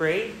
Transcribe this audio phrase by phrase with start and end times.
[0.00, 0.32] Pray.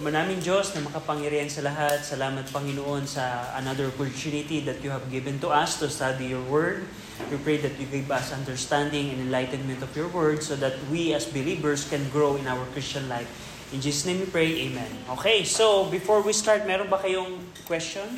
[0.00, 5.36] Manaming Diyos na makapangyarihan sa lahat, salamat Panginoon sa another opportunity that you have given
[5.36, 6.88] to us to study your word.
[7.28, 11.12] We pray that you give us understanding and enlightenment of your word so that we
[11.12, 13.28] as believers can grow in our Christian life.
[13.68, 14.88] In Jesus' name we pray, Amen.
[15.20, 17.36] Okay, so before we start, meron ba kayong
[17.68, 18.08] question?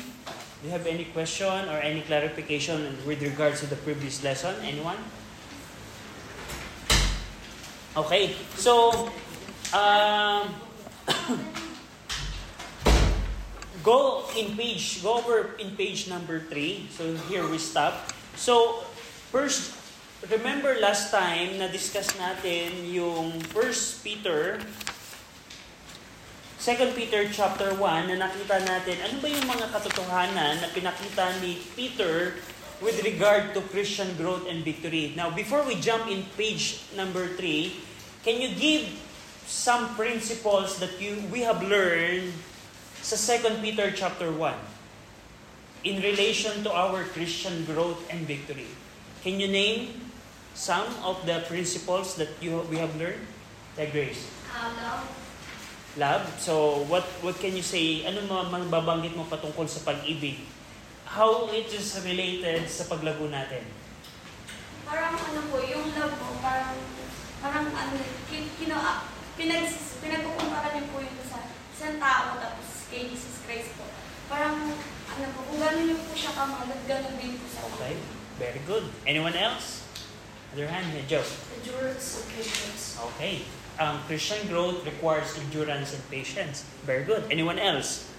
[0.63, 4.55] Do you have any question or any clarification with regards to the previous lesson?
[4.63, 4.95] Anyone?
[7.99, 9.11] Okay, so
[9.75, 10.68] um,
[13.83, 16.87] go in page, go over in page number 3.
[16.91, 18.13] So here we stop.
[18.35, 18.83] So,
[19.33, 19.75] first,
[20.29, 24.59] remember last time na discuss natin yung 1 Peter
[26.59, 31.55] 2 Peter chapter 1 na nakita natin ano ba yung mga katotohanan na pinakita ni
[31.71, 32.35] Peter
[32.83, 35.15] with regard to Christian growth and victory.
[35.15, 38.91] Now, before we jump in page number 3, can you give
[39.49, 42.29] some principles that you we have learned
[43.01, 44.53] sa 2 Peter chapter 1
[45.89, 48.69] in relation to our Christian growth and victory.
[49.25, 50.05] Can you name
[50.53, 53.25] some of the principles that you we have learned?
[53.73, 54.29] The grace.
[54.53, 55.03] Uh, love.
[55.97, 56.23] Love.
[56.37, 58.05] So what what can you say?
[58.05, 60.45] Ano mga mababanggit mo patungkol sa pag-ibig?
[61.09, 63.65] How it is related sa paglago natin?
[64.85, 66.77] Parang ano po, yung love po, parang,
[67.41, 67.97] parang ano,
[68.29, 69.09] kin, kino, ah,
[69.39, 69.63] pinag,
[70.03, 73.87] pinagkukumpara niyo po yung sa isang tao tapos kay Jesus Christ po.
[74.27, 74.75] Parang,
[75.07, 77.95] ano po, kung gano'n niyo po siya kamahal, gano'n din po sa Okay.
[78.35, 78.91] Very good.
[79.07, 79.87] Anyone else?
[80.51, 81.23] Other hand, Joe.
[81.55, 82.99] Endurance and patience.
[82.99, 83.47] Okay.
[83.79, 86.67] Ang Christian growth requires endurance and patience.
[86.83, 87.23] Very good.
[87.31, 88.11] Anyone else?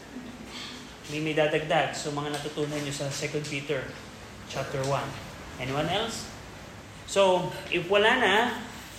[1.13, 1.93] May may dadagdag.
[1.93, 3.83] So mga natutunan nyo sa 2 Peter
[4.47, 5.61] chapter 1.
[5.61, 6.31] Anyone else?
[7.11, 8.35] So, if wala na,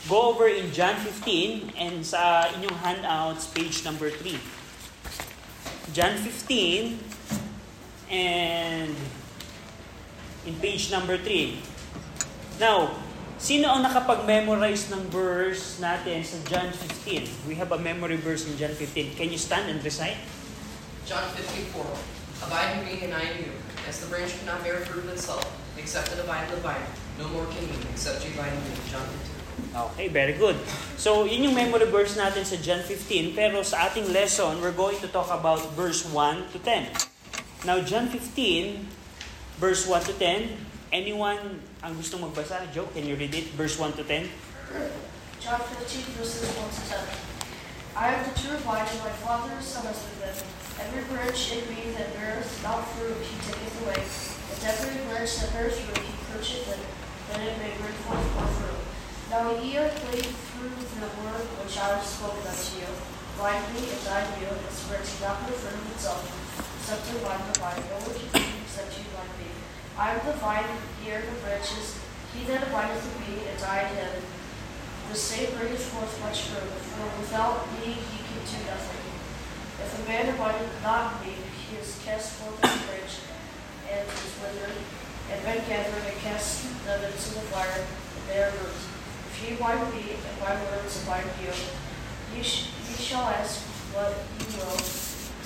[0.10, 4.38] go over in John 15 and sa inyong handouts, page number 3.
[5.94, 6.98] John 15
[8.10, 8.96] and
[10.48, 11.60] in page number 3.
[12.58, 12.98] Now,
[13.38, 17.50] sino ang nakapag-memorize ng verse natin sa John 15?
[17.50, 19.18] We have a memory verse in John 15.
[19.18, 20.18] Can you stand and recite?
[21.06, 21.86] John 54.
[22.48, 23.54] Abide in me and I in you.
[23.86, 25.46] As the branch cannot bear fruit of itself,
[25.78, 26.86] except it abide in the vine,
[27.18, 28.78] no more can you, except you abide in me.
[28.90, 29.31] John 15.
[29.72, 30.60] Okay, very good.
[30.98, 33.38] So, yun yung memory verse natin sa John 15.
[33.38, 36.92] Pero sa ating lesson, we're going to talk about verse 1 to 10.
[37.64, 38.84] Now, John 15,
[39.62, 40.92] verse 1 to 10.
[40.92, 42.68] Anyone ang gustong magbasa?
[42.76, 43.56] Joe, can you read it?
[43.56, 44.28] Verse 1 to 10?
[45.40, 47.32] John 15, verses 1 to 10.
[47.96, 50.36] I am the true vine, and my Father is the husbandman.
[50.80, 54.04] Every branch in me that beareth not fruit, he taketh away.
[54.04, 56.82] And every branch that bears fruit, he purgeth it,
[57.32, 58.91] that it may bring forth more fruit.
[59.32, 62.92] Now ye are clean through the word which I have spoken unto you.
[63.40, 66.20] Me, and I in you, as branch cannot bear fruit of itself,
[66.76, 67.80] except in vine the vine.
[67.88, 69.48] No one can do except you like me.
[69.96, 70.68] I am the vine,
[71.00, 71.96] ye are the branches.
[72.36, 74.20] He that abideth in me, and I in him,
[75.08, 79.16] the same bringeth forth much fruit, for without me ye can do nothing.
[79.80, 83.16] If a man abideth not in me, he is cast forth as a branch,
[83.96, 84.76] and is withered,
[85.32, 89.01] and men gather and cast them into the fire, and they are burnt.
[89.42, 91.54] Me, and my words abide in you,
[92.36, 94.78] ye, sh- ye shall ask what ye will,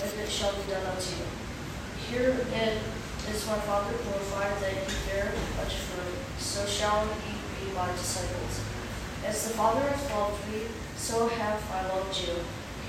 [0.04, 1.24] and it shall be done unto you.
[2.12, 2.80] Here Herein
[3.32, 8.60] is my Father glorified, that ye bear much fruit, so shall ye be my disciples.
[9.26, 10.64] As the Father hath loved me,
[10.98, 12.36] so have I loved you.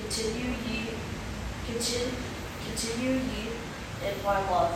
[0.02, 0.90] Continue ye,
[1.70, 2.18] continue,
[2.66, 3.54] continue ye
[4.02, 4.74] in my love.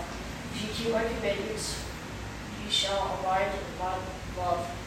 [0.54, 1.82] If ye keep my commandments,
[2.62, 3.98] ye shall abide in my
[4.38, 4.79] love.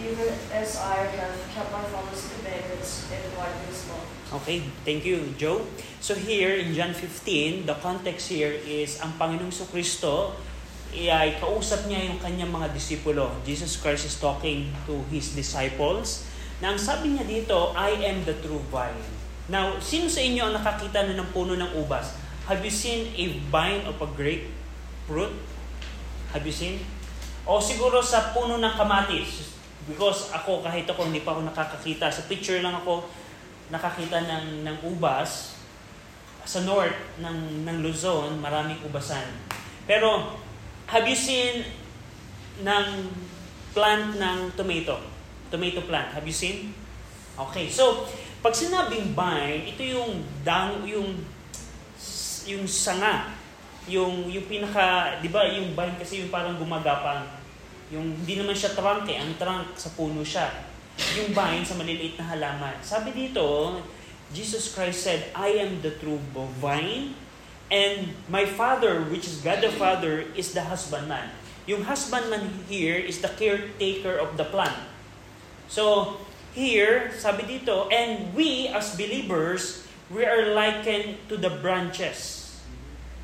[0.00, 4.08] Even as I have kept my Father's commandments and abide in his love.
[4.40, 5.60] Okay, thank you, Joe.
[6.00, 10.32] So here in John 15, the context here is ang Panginoong Kristo
[10.96, 13.28] ay kausap niya yung kanyang mga disipulo.
[13.44, 16.24] Jesus Christ is talking to His disciples.
[16.64, 19.04] Na ang sabi niya dito, I am the true vine.
[19.52, 22.16] Now, sino sa inyo ang nakakita na ng puno ng ubas?
[22.48, 24.48] Have you seen a vine of a grape
[25.04, 25.36] fruit?
[26.32, 26.80] Have you seen?
[27.44, 29.59] O siguro sa puno ng kamatis.
[29.88, 32.12] Because ako, kahit ako, hindi pa ako nakakakita.
[32.12, 33.08] Sa picture lang ako
[33.70, 35.56] nakakita ng, ng ubas.
[36.44, 39.24] Sa north ng, ng Luzon, maraming ubasan.
[39.86, 40.36] Pero,
[40.90, 41.64] have you seen
[42.60, 42.86] ng
[43.72, 45.00] plant ng tomato?
[45.48, 46.12] Tomato plant.
[46.12, 46.74] Have you seen?
[47.38, 47.70] Okay.
[47.70, 48.04] So,
[48.40, 51.12] pag sinabing vine, ito yung dang, yung
[52.48, 53.36] yung sanga,
[53.84, 57.39] yung yung pinaka, 'di ba, yung vine kasi yung parang gumagapang.
[57.90, 60.46] Yung hindi naman siya trunk eh, ang trunk sa puno siya.
[61.18, 62.78] Yung vine sa maliliit na halaman.
[62.86, 63.78] Sabi dito,
[64.30, 66.22] Jesus Christ said, I am the true
[66.62, 67.18] vine,
[67.66, 71.34] and my Father, which is God the Father, is the husbandman.
[71.66, 74.86] Yung husbandman here is the caretaker of the plant.
[75.66, 76.18] So,
[76.54, 82.39] here, sabi dito, and we as believers, we are likened to the branches.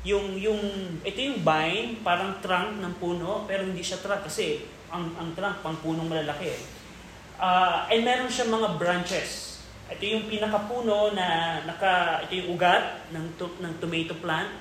[0.07, 0.61] Yung, yung,
[1.03, 5.59] ito yung vine, parang trunk ng puno, pero hindi siya trunk kasi ang, ang trunk,
[5.59, 6.55] pang punong malalaki.
[7.35, 9.59] Uh, and meron siya mga branches.
[9.91, 14.51] Ito yung pinakapuno na naka, ito yung ugat ng, ng tomato plant.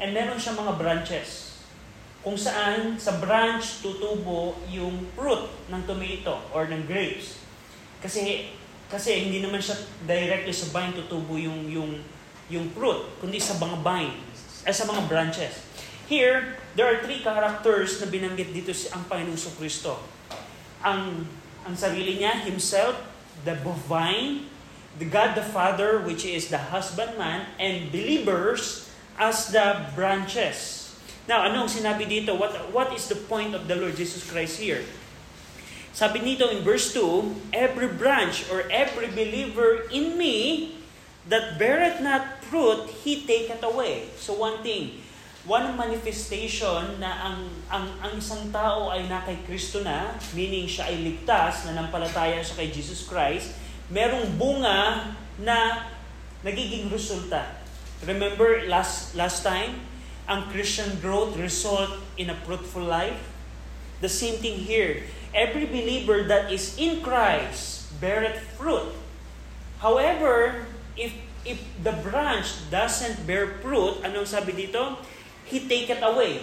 [0.00, 1.54] And meron siya mga branches
[2.24, 7.36] kung saan sa branch tutubo yung fruit ng tomato or ng grapes.
[8.00, 8.48] Kasi
[8.88, 9.76] kasi hindi naman siya
[10.08, 12.00] directly sa vine tutubo yung yung
[12.48, 14.16] yung fruit, kundi sa mga vine,
[14.64, 15.60] ay sa mga branches.
[16.04, 19.96] Here, there are three characters na binanggit dito si ang Panginoong Kristo.
[20.84, 21.24] Ang
[21.64, 22.92] ang sarili niya, himself,
[23.48, 23.56] the
[23.88, 24.52] vine,
[25.00, 30.92] the God the Father, which is the husbandman, and believers as the branches.
[31.24, 32.36] Now, anong sinabi dito?
[32.36, 34.84] What, what is the point of the Lord Jesus Christ here?
[35.96, 40.74] Sabi nito in verse 2, Every branch or every believer in me
[41.28, 44.12] that beareth not fruit, he taketh away.
[44.20, 45.00] So one thing,
[45.44, 47.38] one manifestation na ang,
[47.68, 52.40] ang, ang isang tao ay na kay Kristo na, meaning siya ay ligtas, na nampalataya
[52.40, 53.56] siya kay Jesus Christ,
[53.92, 55.88] merong bunga na
[56.44, 57.60] nagiging resulta.
[58.04, 59.80] Remember last last time,
[60.28, 63.32] ang Christian growth result in a fruitful life?
[64.04, 65.08] The same thing here.
[65.32, 68.92] Every believer that is in Christ beareth fruit.
[69.80, 71.12] However, if
[71.44, 74.98] if the branch doesn't bear fruit, anong sabi dito?
[75.44, 76.40] He take it away.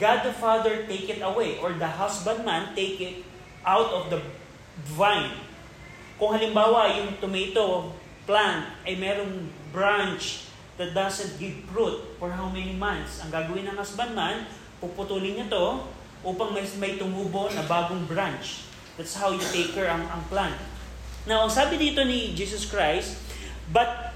[0.00, 3.16] God the Father take it away or the husbandman take it
[3.60, 4.24] out of the
[4.96, 5.36] vine.
[6.16, 7.92] Kung halimbawa yung tomato
[8.24, 10.48] plant ay merong branch
[10.80, 13.20] that doesn't give fruit for how many months.
[13.20, 14.48] Ang gagawin ng husbandman,
[14.80, 15.84] puputulin niya to
[16.24, 18.64] upang may, may tumubo na bagong branch.
[18.96, 20.56] That's how you take care ang, ang plant.
[21.28, 23.18] Now, ang sabi dito ni Jesus Christ,
[23.72, 24.12] But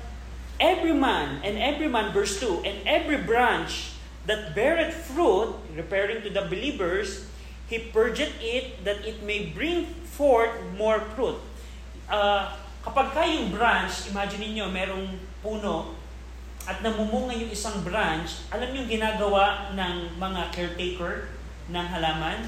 [0.60, 3.96] every man, and every man, verse 2, and every branch
[4.28, 7.24] that beareth fruit, referring to the believers,
[7.66, 11.40] he purgeth it that it may bring forth more fruit.
[12.06, 12.52] Uh,
[12.84, 15.96] kapag kayong branch, imagine niyo merong puno
[16.66, 21.30] at namumunga yung isang branch, alam yung ginagawa ng mga caretaker
[21.70, 22.46] ng halaman?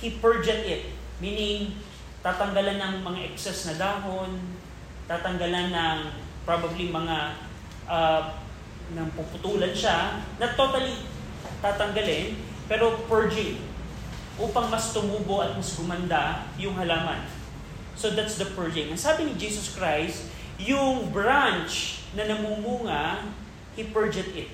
[0.00, 0.92] He purged it.
[1.20, 1.76] Meaning,
[2.20, 4.55] tatanggalan ng mga excess na dahon,
[5.06, 5.98] tatanggalan ng
[6.46, 7.38] probably mga
[7.86, 8.22] uh,
[8.94, 10.94] nang puputulan siya, na totally
[11.58, 12.38] tatanggalin,
[12.70, 13.58] pero purging
[14.38, 17.24] upang mas tumubo at mas gumanda yung halaman.
[17.96, 18.92] So that's the purging.
[18.92, 20.28] Ang sabi ni Jesus Christ,
[20.60, 23.24] yung branch na namumunga,
[23.74, 24.52] he purged it.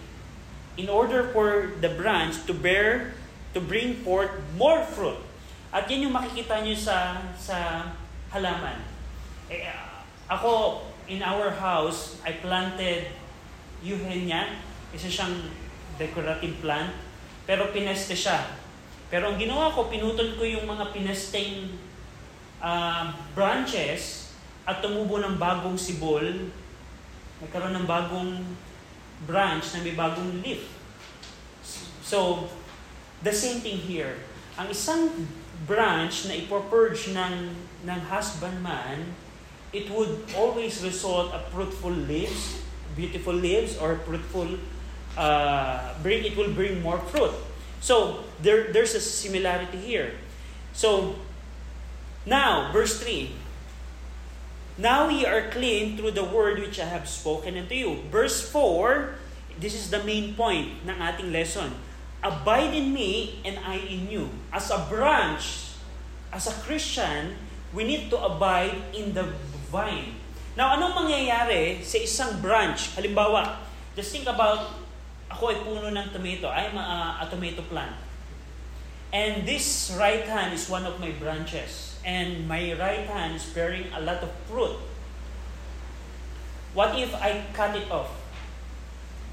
[0.78, 3.12] In order for the branch to bear,
[3.52, 5.20] to bring forth more fruit.
[5.74, 7.90] At yan yung makikita nyo sa, sa
[8.32, 8.80] halaman.
[9.52, 9.91] Eh,
[10.38, 13.10] ako, in our house, I planted
[13.82, 14.58] Eugenia.
[14.94, 15.50] Isa siyang
[15.98, 16.92] decorative plant.
[17.44, 18.38] Pero pineste siya.
[19.12, 21.68] Pero ang ginawa ko, pinutol ko yung mga pinesteng
[22.62, 24.32] uh, branches
[24.62, 26.22] at tumubo ng bagong sibol
[27.42, 28.38] nagkaroon ng bagong
[29.26, 30.70] branch na may bagong leaf.
[32.06, 32.46] So,
[33.26, 34.22] the same thing here.
[34.54, 35.10] Ang isang
[35.66, 37.50] branch na ipopurge ng,
[37.82, 39.10] ng husbandman,
[39.72, 42.62] it would always result a fruitful leaves,
[42.94, 44.58] beautiful leaves, or fruitful,
[45.16, 47.32] uh, bring, it will bring more fruit.
[47.80, 50.12] So, there, there's a similarity here.
[50.72, 51.16] So,
[52.24, 53.32] now, verse 3,
[54.78, 58.08] Now ye are clean through the word which I have spoken unto you.
[58.10, 59.14] Verse 4,
[59.60, 61.76] this is the main point ng ating lesson.
[62.24, 64.30] Abide in me and I in you.
[64.48, 65.76] As a branch,
[66.32, 67.36] as a Christian,
[67.74, 69.28] we need to abide in the
[69.72, 70.20] vine.
[70.52, 72.92] Now, anong mangyayari sa isang branch?
[72.92, 73.64] Halimbawa,
[73.96, 74.76] just think about,
[75.32, 76.52] ako ay puno ng tomato.
[76.52, 77.96] I'm a, a tomato plant.
[79.12, 83.88] And this right hand is one of my branches and my right hand is bearing
[83.92, 84.76] a lot of fruit.
[86.72, 88.08] What if I cut it off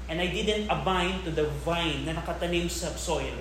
[0.08, 3.40] and I didn't abide to the vine na nakatanim sa soil?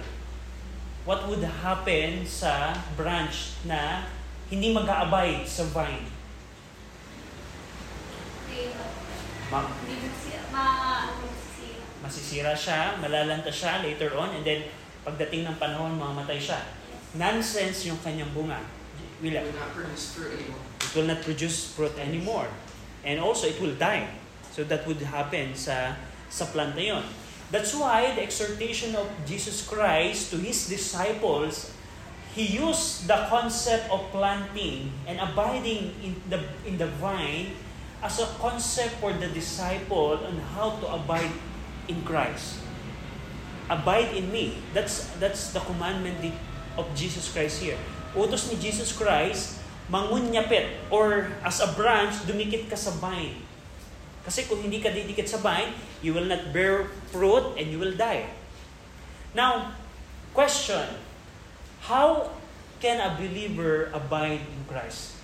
[1.03, 4.07] What would happen sa branch na
[4.47, 6.18] hindi mag-aabide sa vine?
[9.49, 9.65] Ma,
[10.53, 11.09] ma,
[12.05, 14.65] masisira siya, malalanta siya later on, and then
[15.05, 16.61] pagdating ng panahon, mamamatay siya.
[17.17, 18.61] Nonsense yung kanyang bunga
[19.21, 20.63] will not produce fruit anymore.
[20.79, 22.47] It will not produce fruit anymore.
[23.03, 24.07] And also, it will die.
[24.51, 25.95] So that would happen sa
[26.29, 27.05] sa plant na yun.
[27.49, 31.73] That's why the exhortation of Jesus Christ to His disciples,
[32.37, 37.57] He used the concept of planting and abiding in the, in the vine
[37.99, 41.31] as a concept for the disciple on how to abide
[41.87, 42.63] in Christ.
[43.69, 44.63] Abide in me.
[44.73, 46.33] That's, that's the commandment
[46.77, 47.77] of Jesus Christ here.
[48.15, 49.59] Utos ni Jesus Christ,
[49.91, 53.35] mangunyapit or as a branch, dumikit ka sa vine.
[54.23, 57.93] Kasi kung hindi ka didikit sa vine, you will not bear fruit and you will
[57.93, 58.31] die.
[59.35, 59.75] Now,
[60.33, 60.97] question.
[61.85, 62.31] How
[62.79, 65.18] can a believer abide in Christ?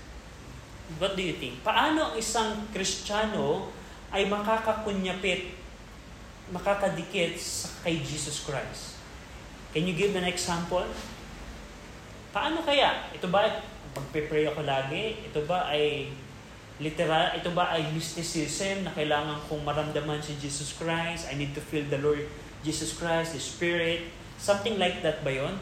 [1.01, 1.65] What do you think?
[1.65, 3.73] Paano ang isang Kristiyano
[4.13, 5.57] ay makakakunyapit,
[6.53, 8.95] makakadikit sa kay Jesus Christ?
[9.73, 10.85] Can you give an example?
[12.31, 13.11] Paano kaya?
[13.11, 13.59] Ito ba,
[13.95, 16.11] pagpe-pray ako lagi, ito ba ay
[16.79, 21.27] literal, ito ba ay mysticism na kailangan kong maramdaman si Jesus Christ?
[21.31, 22.27] I need to feel the Lord
[22.63, 24.11] Jesus Christ, the Spirit.
[24.35, 25.55] Something like that ba yon?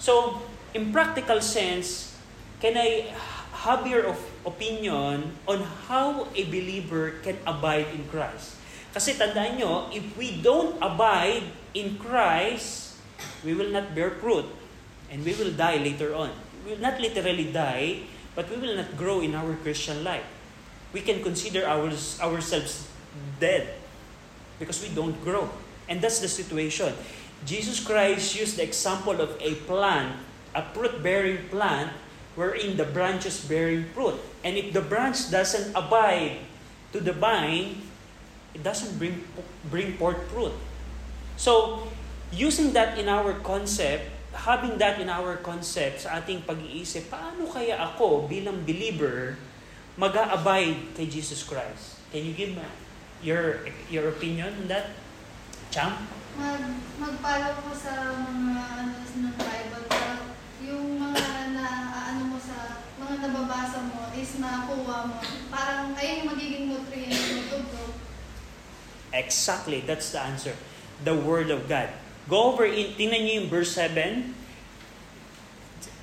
[0.00, 0.40] So,
[0.72, 2.16] in practical sense,
[2.60, 3.12] can I
[3.60, 4.16] have your
[4.48, 8.56] opinion on how a believer can abide in Christ?
[8.96, 11.44] Kasi tandaan nyo, if we don't abide
[11.76, 12.96] in Christ,
[13.44, 14.48] we will not bear fruit.
[15.12, 16.32] And we will die later on.
[16.64, 20.24] We will not literally die, but we will not grow in our Christian life.
[20.94, 22.88] We can consider ours, ourselves
[23.38, 23.76] dead
[24.58, 25.50] because we don't grow.
[25.88, 26.94] And that's the situation.
[27.44, 30.16] Jesus Christ used the example of a plant,
[30.54, 31.90] a fruit-bearing plant,
[32.40, 34.16] wherein the branches bearing fruit.
[34.40, 36.40] And if the branch doesn't abide
[36.96, 37.84] to the vine,
[38.56, 39.20] it doesn't bring,
[39.68, 40.56] bring forth fruit.
[41.36, 41.84] So,
[42.32, 47.76] using that in our concept, having that in our concept sa ating pag-iisip, paano kaya
[47.76, 49.36] ako bilang believer
[50.00, 52.00] mag-a-abide kay Jesus Christ?
[52.08, 52.56] Can you give
[53.20, 54.96] your your opinion on that?
[55.68, 56.08] Cham?
[56.40, 56.62] Mag,
[56.96, 60.14] mag-follow ko sa mga ano ng Bible pero
[60.64, 61.66] yung mga na
[62.10, 62.82] ano mo sa
[63.60, 65.16] mga nababasa mo is nakuha mo.
[65.52, 67.90] Parang ayun yung magiging nutrient mo to grow.
[69.12, 70.56] Exactly, that's the answer.
[71.04, 71.92] The Word of God.
[72.28, 74.32] Go over in, tingnan niyo yung verse 7.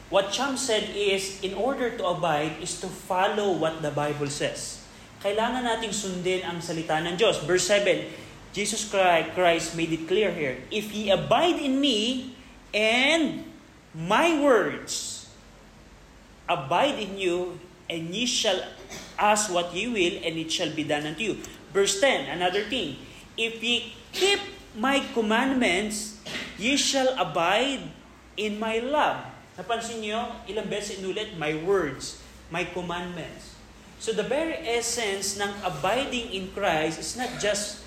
[0.09, 4.83] What Cham said is, in order to abide is to follow what the Bible says.
[5.19, 7.43] Kailangan nating sundin ang salita ng Diyos.
[7.43, 8.07] Verse 7,
[8.55, 10.63] Jesus Christ made it clear here.
[10.71, 12.31] If ye abide in me,
[12.71, 13.43] and
[13.91, 15.06] my words
[16.50, 17.60] abide in you,
[17.92, 18.60] and ye shall
[19.20, 21.36] ask what ye will, and it shall be done unto you.
[21.72, 22.98] Verse 10, another thing.
[23.36, 24.39] If ye keep
[24.75, 26.20] my commandments,
[26.58, 27.86] ye shall abide
[28.36, 29.25] in my love.
[29.58, 32.22] Napansin niyo, ilang beses inulit, my words,
[32.54, 33.58] my commandments.
[33.98, 37.82] So the very essence ng abiding in Christ is not just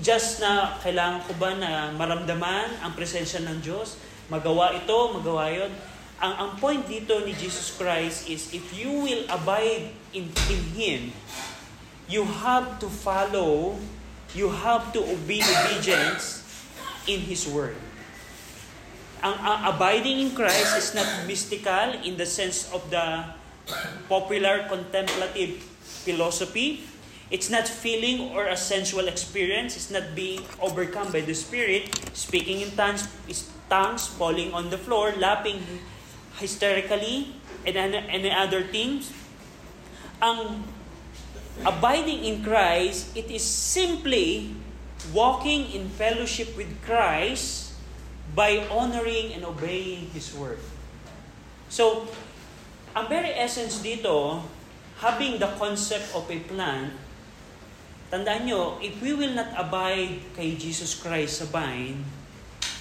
[0.00, 3.98] just na kailangan ko ba na maramdaman ang presensya ng Diyos,
[4.32, 5.72] magawa ito, magawa yon.
[6.18, 11.00] Ang, ang point dito ni Jesus Christ is if you will abide in, in Him,
[12.10, 13.78] you have to follow,
[14.34, 16.42] you have to obey obedience
[17.06, 17.78] in His Word
[19.22, 23.34] ang, ang abiding in Christ is not mystical in the sense of the
[24.06, 25.58] popular contemplative
[26.06, 26.86] philosophy.
[27.28, 29.76] It's not feeling or a sensual experience.
[29.76, 33.04] It's not being overcome by the Spirit, speaking in tongues,
[33.68, 35.60] tongues falling on the floor, laughing
[36.38, 37.34] hysterically,
[37.66, 39.12] and any other things.
[40.22, 40.64] Ang
[41.62, 44.54] abiding in Christ, it is simply
[45.14, 47.74] walking in fellowship with Christ
[48.34, 50.58] by honoring and obeying His Word.
[51.68, 52.08] So,
[52.96, 54.42] ang very essence dito,
[54.98, 56.96] having the concept of a plant,
[58.08, 62.02] tandaan nyo, if we will not abide kay Jesus Christ sa vine,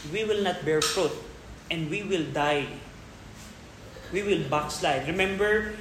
[0.10, 1.14] we will not bear fruit
[1.68, 2.87] and we will die.
[4.12, 5.08] We will backslide.
[5.08, 5.76] Remember,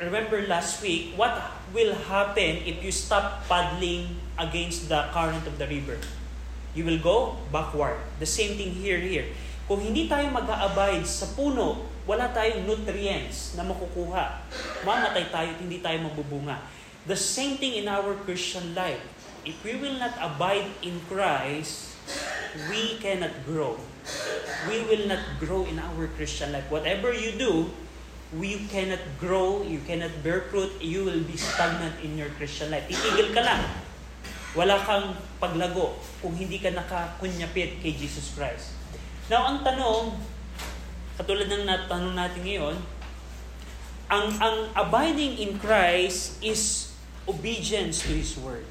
[0.00, 1.32] remember last week, what
[1.72, 5.98] will happen if you stop paddling against the current of the river?
[6.78, 7.98] you will go backward.
[8.22, 9.26] The same thing here, here.
[9.66, 14.46] Kung hindi tayo mag-a-abide sa puno, wala tayong nutrients na makukuha.
[14.86, 16.62] Mamatay tayo at hindi tayo mabubunga.
[17.04, 19.00] The same thing in our Christian life.
[19.42, 21.98] If we will not abide in Christ,
[22.70, 23.76] we cannot grow.
[24.66, 26.68] We will not grow in our Christian life.
[26.68, 27.70] Whatever you do,
[28.36, 32.84] we cannot grow, you cannot bear fruit, you will be stagnant in your Christian life.
[32.84, 33.64] Titigil ka lang.
[34.52, 38.76] Wala kang paglago kung hindi ka nakakunyapit kay Jesus Christ.
[39.32, 40.16] Now, ang tanong,
[41.16, 42.76] katulad ng natanong natin ngayon,
[44.08, 46.92] ang, ang abiding in Christ is
[47.28, 48.64] obedience to His Word.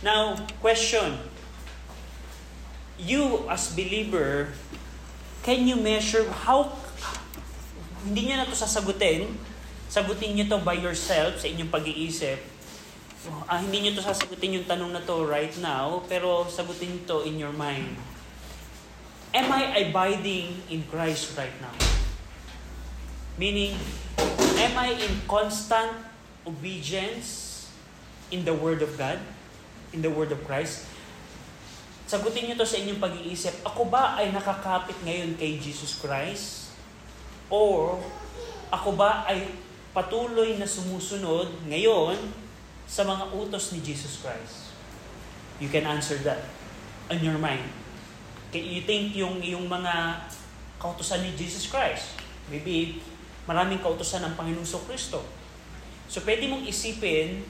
[0.00, 1.29] Now, question.
[3.00, 4.52] You as believer,
[5.40, 6.76] can you measure how
[8.04, 9.28] hindi niyo na to sasagutin.
[9.90, 12.38] Sagutin niyo to by yourself sa inyong pag-iisip.
[13.44, 17.36] Ah, hindi niyo to sasagutin yung tanong na to right now, pero sagutin to in
[17.36, 17.92] your mind.
[19.36, 21.74] Am I abiding in Christ right now?
[23.36, 23.76] Meaning,
[24.58, 25.92] am I in constant
[26.42, 27.68] obedience
[28.32, 29.20] in the Word of God?
[29.92, 30.89] In the Word of Christ?
[32.10, 33.62] Sagutin niyo to sa inyong pag-iisip.
[33.62, 36.74] Ako ba ay nakakapit ngayon kay Jesus Christ?
[37.46, 38.02] Or
[38.66, 39.46] ako ba ay
[39.94, 42.18] patuloy na sumusunod ngayon
[42.90, 44.74] sa mga utos ni Jesus Christ?
[45.62, 46.50] You can answer that
[47.06, 47.70] on your mind.
[48.50, 50.26] You think yung, yung mga
[50.82, 52.18] kautosan ni Jesus Christ,
[52.50, 52.98] maybe
[53.46, 55.22] maraming kautosan ng Panginoong Kristo.
[56.10, 57.46] So pwede mong isipin,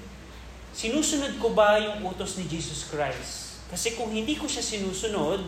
[0.76, 3.39] sinusunod ko ba yung utos ni Jesus Christ?
[3.70, 5.46] Kasi kung hindi ko siya sinusunod,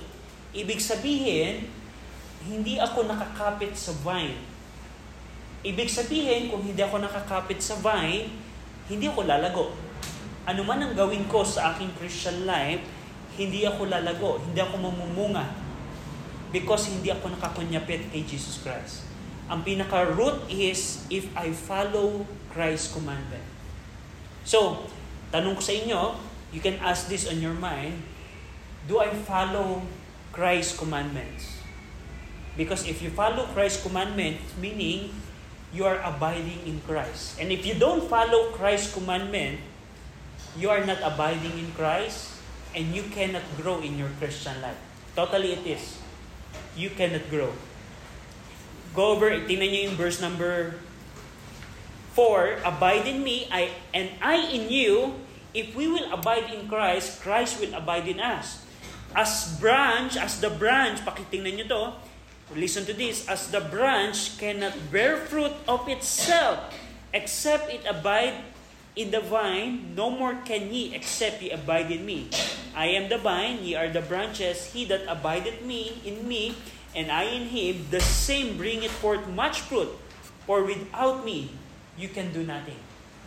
[0.54, 1.66] ibig sabihin,
[2.46, 4.38] hindi ako nakakapit sa vine.
[5.62, 8.30] Ibig sabihin, kung hindi ako nakakapit sa vine,
[8.86, 9.74] hindi ako lalago.
[10.46, 12.82] Ano man ang gawin ko sa aking Christian life,
[13.38, 15.46] hindi ako lalago, hindi ako mamumunga.
[16.50, 19.06] Because hindi ako nakakunyapit kay Jesus Christ.
[19.50, 23.46] Ang pinaka-root is if I follow Christ's commandment.
[24.42, 24.86] So,
[25.30, 26.00] tanong ko sa inyo,
[26.52, 28.04] you can ask this on your mind,
[28.86, 29.82] do I follow
[30.30, 31.58] Christ's commandments?
[32.56, 35.10] Because if you follow Christ's commandments, meaning
[35.72, 37.40] you are abiding in Christ.
[37.40, 39.60] And if you don't follow Christ's commandment,
[40.56, 42.36] you are not abiding in Christ
[42.76, 44.76] and you cannot grow in your Christian life.
[45.16, 45.96] Totally it is.
[46.76, 47.52] You cannot grow.
[48.92, 50.76] Go over, tingnan nyo yung verse number
[52.12, 55.16] 4, Abide in me, I, and I in you.
[55.52, 58.64] If we will abide in Christ, Christ will abide in us.
[59.12, 61.82] As branch, as the branch, pakitingnan nyo to,
[62.56, 66.72] listen to this, as the branch cannot bear fruit of itself,
[67.12, 68.40] except it abide
[68.96, 72.32] in the vine, no more can ye except ye abide in me.
[72.72, 76.56] I am the vine, ye are the branches, he that abideth me in me,
[76.96, 79.92] and I in him, the same bringeth forth much fruit,
[80.48, 81.52] for without me
[81.96, 82.80] you can do nothing.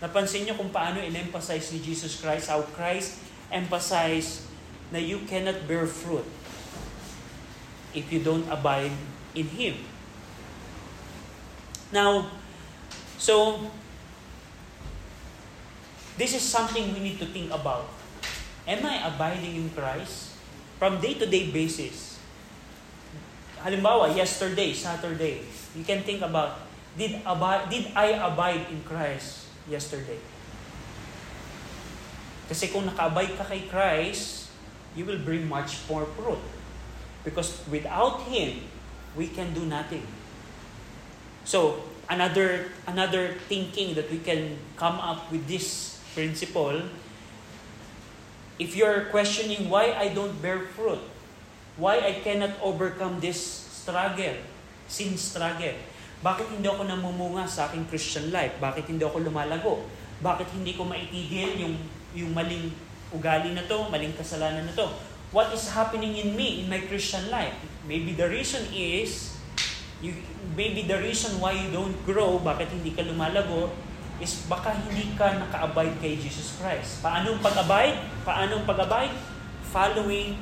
[0.05, 3.17] Napansin niyo kung paano in-emphasize ni Jesus Christ, how Christ
[3.49, 4.45] emphasized
[4.93, 6.29] na you cannot bear fruit
[7.97, 8.93] if you don't abide
[9.33, 9.81] in Him.
[11.89, 12.29] Now,
[13.17, 13.65] so,
[16.21, 17.89] this is something we need to think about.
[18.69, 20.37] Am I abiding in Christ?
[20.77, 22.21] From day-to-day basis.
[23.65, 25.41] Halimbawa, yesterday, Saturday,
[25.73, 26.61] you can think about,
[26.93, 30.19] did, abide, did I abide in Christ yesterday?
[32.45, 34.53] Kasi kung naka-abide ka kay Christ,
[34.93, 36.41] you will bring much more fruit.
[37.25, 38.69] Because without Him,
[39.17, 40.05] we can do nothing.
[41.45, 46.85] So, another another thinking that we can come up with this principle,
[48.61, 51.01] if you're questioning why I don't bear fruit,
[51.77, 54.37] why I cannot overcome this struggle,
[54.87, 55.75] sin struggle,
[56.25, 58.57] bakit hindi ako namumunga sa aking Christian life?
[58.57, 59.85] Bakit hindi ako lumalago?
[60.25, 61.77] Bakit hindi ko maitigil yung,
[62.17, 62.73] yung maling
[63.13, 64.89] ugali na to, maling kasalanan na to?
[65.29, 67.53] What is happening in me, in my Christian life?
[67.85, 69.37] Maybe the reason is,
[70.01, 70.17] you,
[70.57, 73.69] maybe the reason why you don't grow, bakit hindi ka lumalago,
[74.17, 77.05] is baka hindi ka naka-abide kay Jesus Christ.
[77.05, 78.01] Paanong pag-abide?
[78.25, 79.13] Paanong pag-abide?
[79.69, 80.41] Following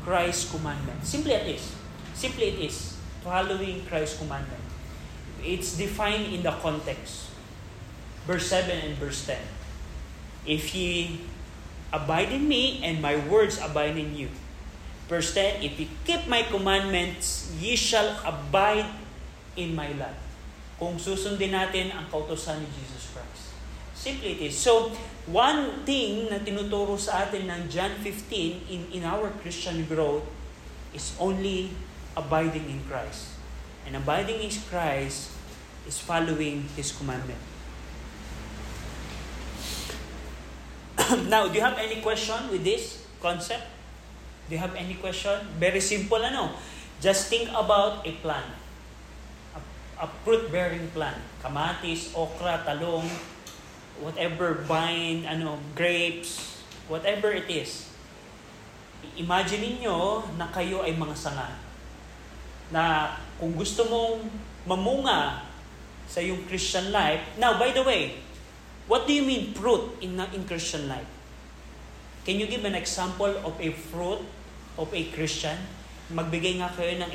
[0.00, 1.04] Christ's commandment.
[1.04, 1.76] Simply it is.
[2.16, 2.96] Simply it is.
[3.20, 4.59] Following Christ's commandment.
[5.44, 7.30] It's defined in the context.
[8.26, 9.38] Verse 7 and verse 10.
[10.46, 11.20] If ye
[11.92, 14.30] abide in me and my words abide in you.
[15.10, 18.86] Verse 10, if ye keep my commandments, ye shall abide
[19.58, 20.14] in my love.
[20.78, 23.50] Kung susundin natin ang kautosan ni Jesus Christ.
[23.92, 24.56] Simply it is.
[24.56, 24.94] So,
[25.28, 30.24] one thing na tinuturo sa atin ng John 15 in, in our Christian growth
[30.94, 31.74] is only
[32.14, 33.39] abiding in Christ.
[33.86, 35.30] And abiding in Christ
[35.86, 37.40] is following His commandment.
[41.32, 43.66] now, do you have any question with this concept?
[44.48, 45.38] Do you have any question?
[45.58, 46.54] Very simple, ano?
[47.00, 48.50] Just think about a plant.
[49.56, 49.60] A,
[50.04, 51.22] a fruit-bearing plant.
[51.40, 53.08] Kamatis, okra, talong,
[54.02, 57.88] whatever, vine, ano, grapes, whatever it is.
[59.16, 61.48] Imagine niyo na kayo ay mga sanga.
[62.74, 64.28] Na kung gusto mong
[64.68, 65.48] mamunga
[66.04, 68.20] sa iyong Christian life, now, by the way,
[68.90, 71.06] What do you mean fruit in, in Christian life?
[72.26, 74.18] Can you give an example of a fruit
[74.74, 75.54] of a Christian?
[76.10, 77.06] Magbigay nga kayo ng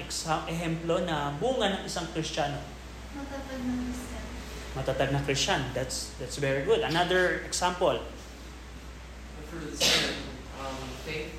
[0.47, 2.63] ehemplo na bunga ng isang Kristiyano.
[3.11, 4.23] Matatag na Christian.
[4.71, 5.61] Matatag na Christian.
[5.75, 6.79] That's that's very good.
[6.79, 7.99] Another example.
[7.99, 10.15] The fruit of the Spirit,
[10.55, 11.35] um, faith?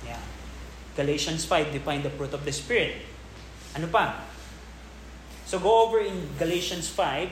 [0.00, 0.24] Yeah.
[0.96, 3.04] Galatians 5 define the fruit of the Spirit.
[3.74, 4.20] Ano pa?
[5.48, 7.28] So go over in Galatians 5.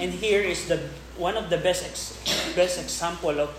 [0.00, 0.80] And here is the
[1.20, 2.16] one of the best ex,
[2.56, 3.52] best example of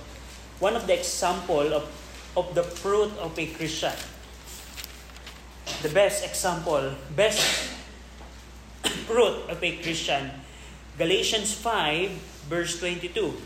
[0.58, 1.86] one of the example of
[2.34, 3.94] of the fruit of a Christian.
[5.86, 7.42] The best example, best
[9.06, 10.30] fruit of a Christian.
[10.98, 12.10] Galatians 5
[12.50, 13.38] verse 22.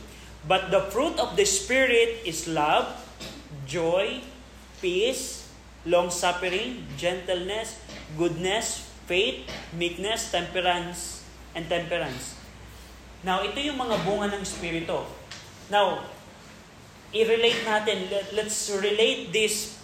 [0.47, 2.87] But the fruit of the Spirit is love,
[3.67, 4.21] joy,
[4.79, 5.44] peace,
[5.85, 7.77] long-suffering, gentleness,
[8.17, 11.21] goodness, faith, meekness, temperance,
[11.53, 12.35] and temperance.
[13.21, 15.05] Now, ito yung mga bunga ng Espiritu.
[15.69, 16.05] Now,
[17.13, 19.77] i-relate natin, let- let's relate this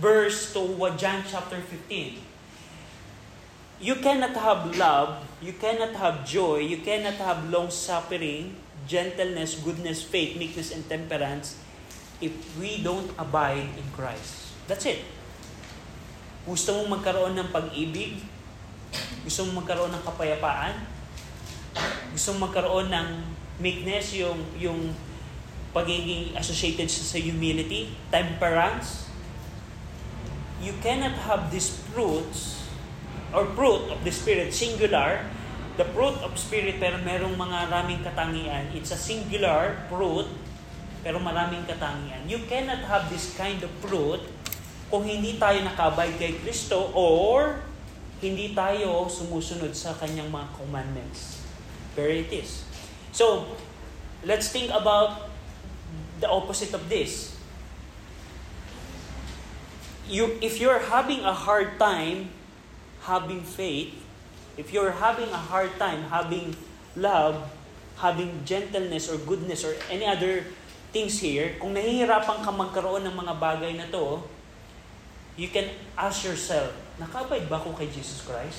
[0.00, 2.24] verse to what John chapter 15.
[3.80, 10.36] You cannot have love, you cannot have joy, you cannot have long-suffering, gentleness, goodness, faith,
[10.36, 11.56] meekness, and temperance
[12.20, 14.39] if we don't abide in Christ.
[14.70, 15.02] That's it.
[16.46, 18.22] Gusto mong magkaroon ng pag-ibig?
[19.26, 20.86] Gusto mong magkaroon ng kapayapaan?
[22.14, 23.08] Gusto mong magkaroon ng
[23.58, 24.94] meekness, yung, yung
[25.74, 29.10] pagiging associated sa, sa humility, temperance?
[30.62, 32.62] You cannot have these fruits
[33.34, 35.26] or fruit of the Spirit, singular,
[35.82, 38.70] the fruit of Spirit pero merong mga raming katangian.
[38.70, 40.30] It's a singular fruit
[41.02, 42.22] pero maraming katangian.
[42.30, 44.22] You cannot have this kind of fruit
[44.90, 47.62] kung hindi tayo nakabay kay Kristo or
[48.18, 51.46] hindi tayo sumusunod sa kanyang mga commandments.
[51.94, 52.66] There it is.
[53.14, 53.46] So,
[54.26, 55.30] let's think about
[56.20, 57.38] the opposite of this.
[60.10, 62.34] You, if you're having a hard time
[63.06, 63.94] having faith,
[64.58, 66.52] if you're having a hard time having
[66.98, 67.48] love,
[67.96, 70.44] having gentleness or goodness or any other
[70.90, 74.20] things here, kung nahihirapan ka magkaroon ng mga bagay na to,
[75.38, 78.58] you can ask yourself, nakabay ba ako kay Jesus Christ?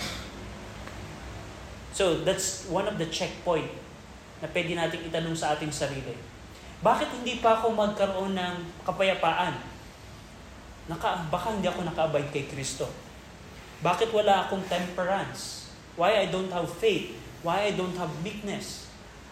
[1.92, 3.68] So, that's one of the checkpoint
[4.40, 6.16] na pwede nating itanong sa ating sarili.
[6.82, 8.56] Bakit hindi pa ako magkaroon ng
[8.88, 9.54] kapayapaan?
[10.90, 12.90] Naka, baka hindi ako nakaabay kay Kristo.
[13.86, 15.70] Bakit wala akong temperance?
[15.94, 17.14] Why I don't have faith?
[17.46, 18.90] Why I don't have meekness?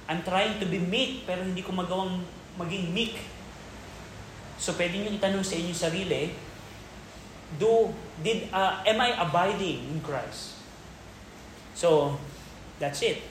[0.10, 2.22] I'm trying to be meek pero hindi ko magawang
[2.58, 3.18] maging meek.
[4.58, 6.34] So pwede niyo itanong sa inyong sarili,
[7.58, 7.90] do
[8.22, 10.60] did uh, am I abiding in Christ?
[11.74, 12.20] So
[12.78, 13.24] that's it.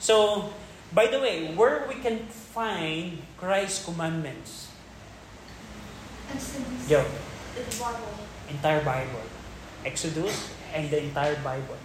[0.00, 0.48] So
[0.90, 4.72] by the way, where we can find Christ's commandments?
[6.30, 6.90] Exodus.
[6.90, 7.02] Yo,
[7.54, 8.10] The Bible.
[8.50, 9.24] entire Bible.
[9.86, 11.78] Exodus and the entire Bible.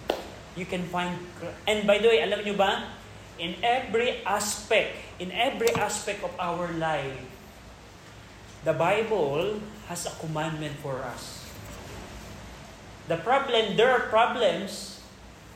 [0.56, 1.18] You can find,
[1.66, 2.96] and by the way, alam nyo ba,
[3.38, 7.20] in every aspect, in every aspect of our life,
[8.64, 11.45] the Bible has a commandment for us.
[13.06, 15.00] The problem, there are problems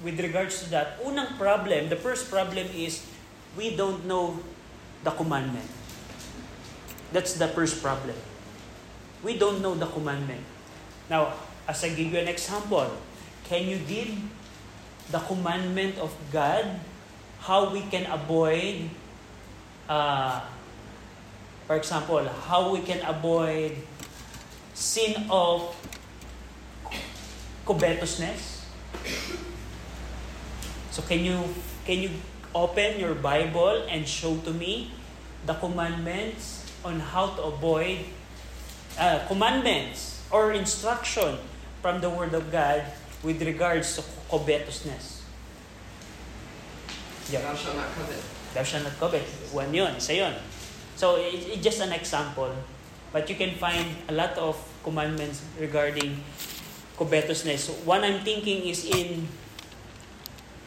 [0.03, 1.03] with regards to that.
[1.03, 3.03] Unang problem, the first problem is
[3.59, 4.39] we don't know
[5.03, 5.67] the commandment.
[7.13, 8.17] That's the first problem.
[9.23, 10.47] We don't know the commandment.
[11.11, 11.35] Now,
[11.67, 12.87] as I give you an example,
[13.45, 14.15] can you give
[15.11, 16.79] the commandment of God
[17.43, 18.89] how we can avoid,
[19.89, 20.41] uh,
[21.67, 23.75] for example, how we can avoid
[24.73, 25.75] sin of
[27.71, 28.67] covetousness?
[30.91, 31.39] So can you
[31.87, 32.11] can you
[32.51, 34.91] open your Bible and show to me
[35.47, 38.11] the commandments on how to avoid
[38.99, 41.39] uh, commandments or instruction
[41.81, 42.83] from the Word of God
[43.23, 45.23] with regards to covetousness.
[47.31, 47.41] Yeah.
[47.47, 48.23] Thou shalt not covet.
[48.55, 49.23] Thou shalt not covet.
[49.55, 50.35] One yun, isa yun.
[50.97, 52.51] So, it- it's just an example.
[53.13, 56.23] But you can find a lot of commandments regarding
[57.01, 57.73] covetousness.
[57.89, 59.25] One I'm thinking is in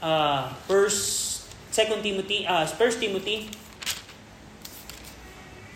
[0.02, 3.54] uh, First, Second Timothy, uh, First Timothy.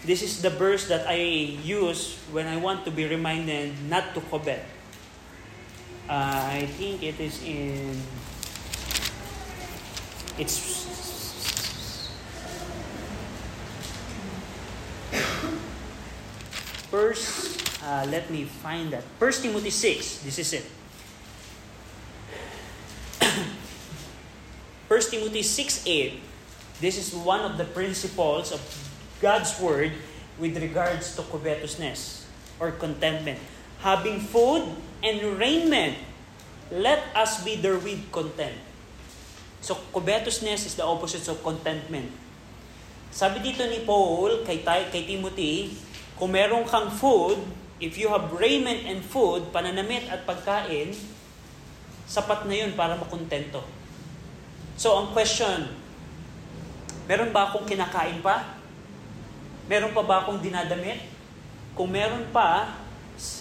[0.02, 1.22] This is the verse that I
[1.62, 4.66] use when I want to be reminded not to covet.
[6.10, 8.02] Uh, I think it is in.
[10.42, 10.58] It's
[16.88, 19.04] First, uh, let me find that.
[19.16, 20.28] First Timothy 6.
[20.28, 20.66] This is it.
[24.92, 26.20] 1 1 Timothy 6.8,
[26.80, 28.64] this is one of the principles of
[29.20, 29.92] God's Word
[30.40, 32.28] with regards to covetousness
[32.60, 33.40] or contentment.
[33.84, 34.64] Having food
[35.04, 36.00] and raiment,
[36.72, 38.56] let us be therewith content.
[39.60, 42.12] So, covetousness is the opposite of contentment.
[43.12, 45.76] Sabi dito ni Paul kay, kay Timothy,
[46.16, 47.38] kung meron kang food,
[47.78, 50.98] if you have raiment and food, pananamit at pagkain,
[52.10, 53.62] sapat na yun para makontento.
[54.78, 55.70] So, ang question,
[57.06, 58.58] meron ba akong kinakain pa?
[59.70, 61.06] Meron pa ba akong dinadamit?
[61.78, 62.82] Kung meron pa,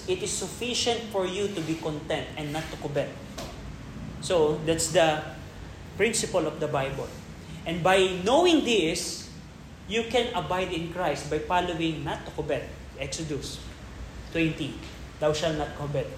[0.08, 3.08] it is sufficient for you to be content and not to covet.
[4.20, 5.24] So, that's the
[5.96, 7.08] principle of the Bible.
[7.64, 9.28] And by knowing this,
[9.88, 12.68] you can abide in Christ by following not to covet.
[12.96, 13.60] Exodus
[14.32, 14.74] 20.
[15.20, 16.08] Thou shalt not covet.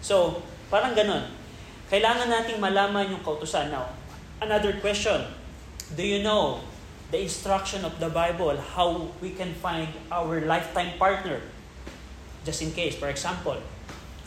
[0.00, 1.28] So, parang ganon.
[1.90, 3.74] Kailangan nating malaman yung kautusan.
[3.74, 3.90] Now,
[4.38, 5.26] another question.
[5.92, 6.62] Do you know
[7.10, 11.42] the instruction of the Bible, how we can find our lifetime partner?
[12.46, 13.58] Just in case, for example.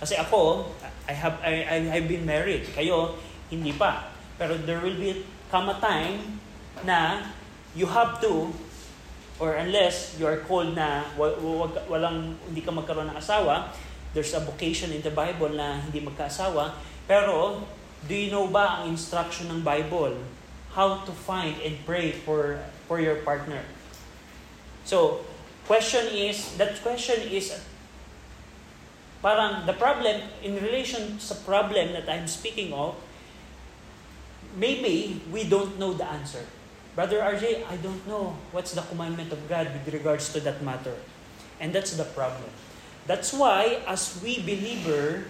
[0.03, 0.67] Kasi ako,
[1.07, 2.67] I have I, I I've been married.
[2.75, 3.15] Kayo,
[3.47, 4.11] hindi pa.
[4.35, 6.43] Pero there will be come a time
[6.83, 7.31] na
[7.71, 8.51] you have to
[9.43, 11.03] or unless you are called na
[11.91, 13.75] walang hindi ka magkaroon ng asawa,
[14.15, 16.79] there's a vocation in the Bible na hindi magkaasawa.
[17.03, 17.67] Pero
[18.07, 20.15] do you know ba ang instruction ng Bible
[20.71, 23.67] how to find and pray for for your partner?
[24.87, 25.27] So,
[25.67, 27.51] question is that question is
[29.19, 32.95] parang the problem in relation sa problem that I'm speaking of
[34.55, 36.47] maybe we don't know the answer.
[36.93, 40.93] Brother RJ, I don't know what's the commandment of God with regards to that matter.
[41.57, 42.53] And that's the problem.
[43.09, 45.25] That's why, as we believer,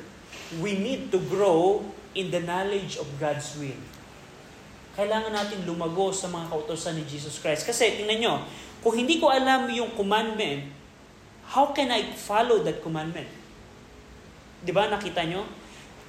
[0.59, 3.79] we need to grow in the knowledge of God's will.
[4.99, 7.63] Kailangan natin lumago sa mga kautosan ni Jesus Christ.
[7.63, 8.33] Kasi, tingnan nyo,
[8.83, 10.67] kung hindi ko alam yung commandment,
[11.47, 13.31] how can I follow that commandment?
[14.59, 15.47] Di ba, nakita nyo?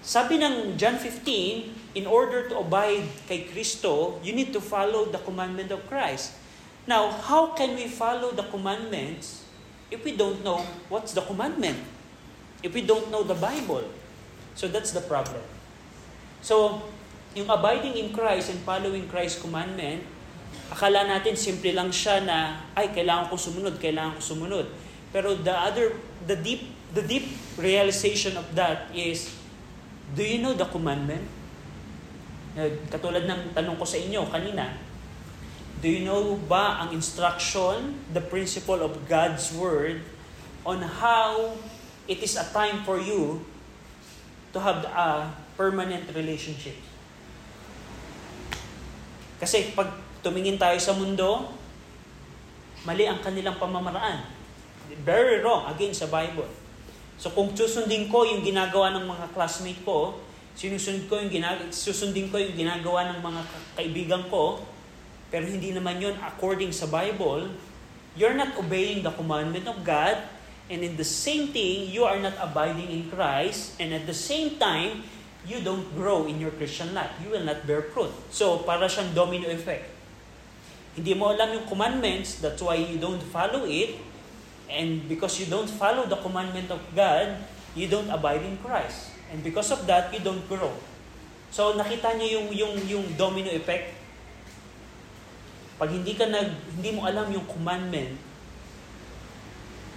[0.02, 5.18] Sabi ng John 15, in order to abide kay Kristo, you need to follow the
[5.22, 6.34] commandment of Christ.
[6.86, 9.46] Now, how can we follow the commandments
[9.88, 10.60] if we don't know
[10.92, 11.80] what's the commandment?
[12.62, 13.88] If we don't know the Bible?
[14.54, 15.42] So that's the problem.
[16.44, 16.84] So,
[17.32, 20.04] yung abiding in Christ and following Christ's commandment,
[20.68, 24.66] akala natin simple lang siya na, ay, kailangan ko sumunod, kailangan ko sumunod.
[25.10, 25.96] Pero the other,
[26.28, 29.32] the deep, the deep realization of that is,
[30.12, 31.24] Do you know the commandment?
[32.86, 34.78] Katulad ng tanong ko sa inyo kanina,
[35.82, 39.98] do you know ba ang instruction, the principle of God's Word
[40.62, 41.58] on how
[42.06, 43.42] it is a time for you
[44.54, 46.78] to have a permanent relationship?
[49.42, 49.90] Kasi pag
[50.22, 51.52] tumingin tayo sa mundo,
[52.86, 54.24] mali ang kanilang pamamaraan.
[55.02, 56.48] Very wrong against sa Bible.
[57.18, 60.22] So kung susundin ko yung ginagawa ng mga classmate ko,
[60.54, 63.40] sinusunod ko yung ginag susundin ko yung ginagawa ng mga
[63.78, 64.62] kaibigan ko,
[65.28, 67.50] pero hindi naman yun according sa Bible,
[68.14, 70.22] you're not obeying the commandment of God,
[70.70, 74.56] and in the same thing, you are not abiding in Christ, and at the same
[74.56, 75.02] time,
[75.44, 77.12] you don't grow in your Christian life.
[77.20, 78.08] You will not bear fruit.
[78.32, 79.92] So, para siyang domino effect.
[80.96, 83.98] Hindi mo alam yung commandments, that's why you don't follow it,
[84.74, 87.38] And because you don't follow the commandment of God,
[87.78, 89.13] you don't abide in Christ.
[89.34, 90.70] And because of that, you don't grow.
[91.50, 93.90] So nakita niyo yung yung yung domino effect.
[95.74, 98.14] Pag hindi ka nag hindi mo alam yung commandment,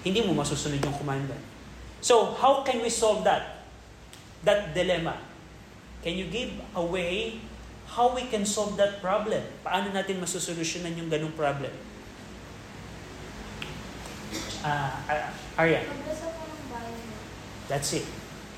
[0.02, 1.42] hindi mo masusunod yung commandment.
[2.02, 3.62] So how can we solve that?
[4.42, 5.22] That dilemma.
[6.02, 7.38] Can you give a way
[7.94, 9.46] how we can solve that problem?
[9.62, 11.74] Paano natin masusolusyonan yung ganung problem?
[14.64, 15.82] uh, Arya.
[17.68, 18.06] That's it.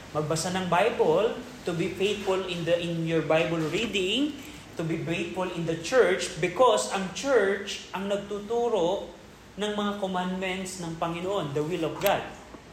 [0.09, 4.33] Magbasa ng Bible, to be faithful in the in your Bible reading,
[4.73, 9.11] to be faithful in the church because ang church ang nagtuturo
[9.59, 12.23] ng mga commandments ng Panginoon, the will of God.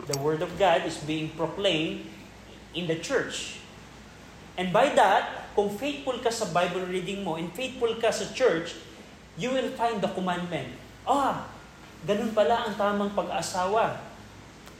[0.08, 2.08] The word of God is being proclaimed
[2.72, 3.60] in the church.
[4.56, 8.76] And by that, kung faithful ka sa Bible reading mo and faithful ka sa church,
[9.36, 10.72] you will find the commandment.
[11.04, 11.52] Ah,
[12.06, 13.98] Ganun pala ang tamang pag-asawa.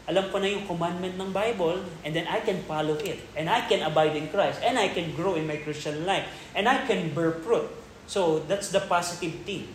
[0.06, 3.18] Alam ko na yung commandment ng Bible, and then I can follow it.
[3.34, 4.62] And I can abide in Christ.
[4.62, 6.26] And I can grow in my Christian life.
[6.54, 7.66] And I can bear fruit.
[8.06, 9.66] So, that's the positive thing.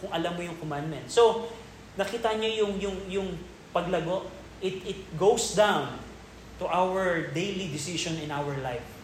[0.00, 1.12] Kung alam mo yung commandment.
[1.12, 1.52] So,
[2.00, 3.28] nakita niyo yung, yung, yung
[3.76, 4.24] paglago,
[4.64, 6.00] it, it goes down
[6.56, 8.94] to our daily decision in our life.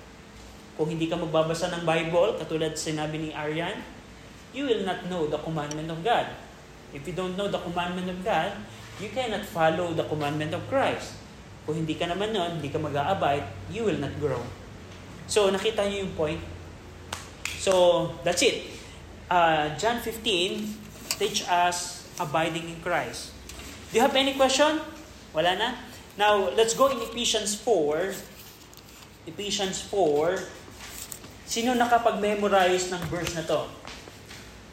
[0.81, 3.77] kung hindi ka magbabasa ng Bible, katulad sinabi ni Aryan,
[4.57, 6.33] you will not know the commandment of God.
[6.97, 8.57] If you don't know the commandment of God,
[9.01, 11.17] you cannot follow the commandment of Christ.
[11.65, 14.41] Kung hindi ka naman nun, hindi ka mag-aabide, you will not grow.
[15.25, 16.41] So, nakita niyo yung point?
[17.57, 18.69] So, that's it.
[19.33, 23.33] Uh, John 15 teach us abiding in Christ.
[23.91, 24.85] Do you have any question?
[25.33, 25.69] Wala na?
[26.21, 28.13] Now, let's go in Ephesians 4.
[29.31, 30.45] Ephesians 4.
[31.49, 33.65] Sino nakapag-memorize ng verse na to?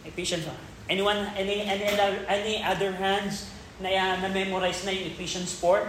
[0.04, 0.92] Ephesians 1.
[0.92, 5.86] Anyone, any, any, other, any other hands na, na-memorize na yung Ephesians 4?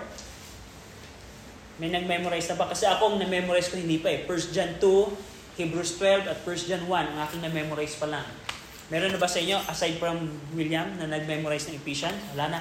[1.79, 2.67] May nag-memorize na ba?
[2.69, 4.27] Kasi akong na-memorize ko hindi pa eh.
[4.27, 8.27] 1 John 2, Hebrews 12, at 1 John 1, ang aking na-memorize pa lang.
[8.91, 12.19] Meron na ba sa inyo, aside from William, na nag-memorize ng Ephesians?
[12.35, 12.61] Wala na.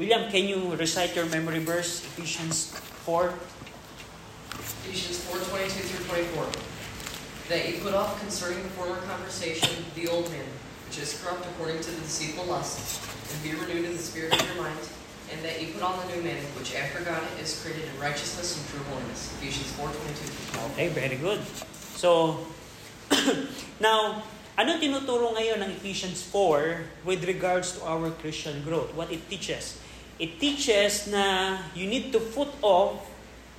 [0.00, 2.72] William, can you recite your memory verse, Ephesians
[3.04, 3.34] 4?
[4.88, 6.48] Ephesians 4 22 through 24.
[7.52, 10.46] That you put off concerning the former conversation the old man,
[10.88, 14.42] which is corrupt according to the deceitful lust, and be renewed in the spirit of
[14.42, 14.82] your mind,
[15.30, 18.58] and that you put on the new man, which after God is created in righteousness
[18.58, 19.32] and true holiness.
[19.38, 21.40] Ephesians 4 22 Okay, very good.
[21.94, 22.42] So,
[23.80, 24.26] now,
[24.58, 28.90] ano tinuturo ngayon ng Ephesians 4 with regards to our Christian growth?
[28.92, 29.78] What it teaches?
[30.20, 33.08] It teaches na you need to put off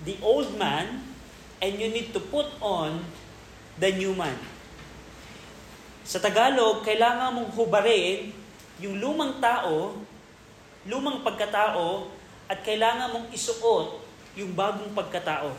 [0.05, 1.01] the old man
[1.61, 3.01] and you need to put on
[3.81, 4.37] the new man.
[6.05, 8.40] Sa Tagalog, kailangan mong hubarin
[8.81, 9.93] yung lumang tao,
[10.89, 12.09] lumang pagkatao,
[12.49, 14.01] at kailangan mong isuot
[14.35, 15.53] yung bagong pagkatao.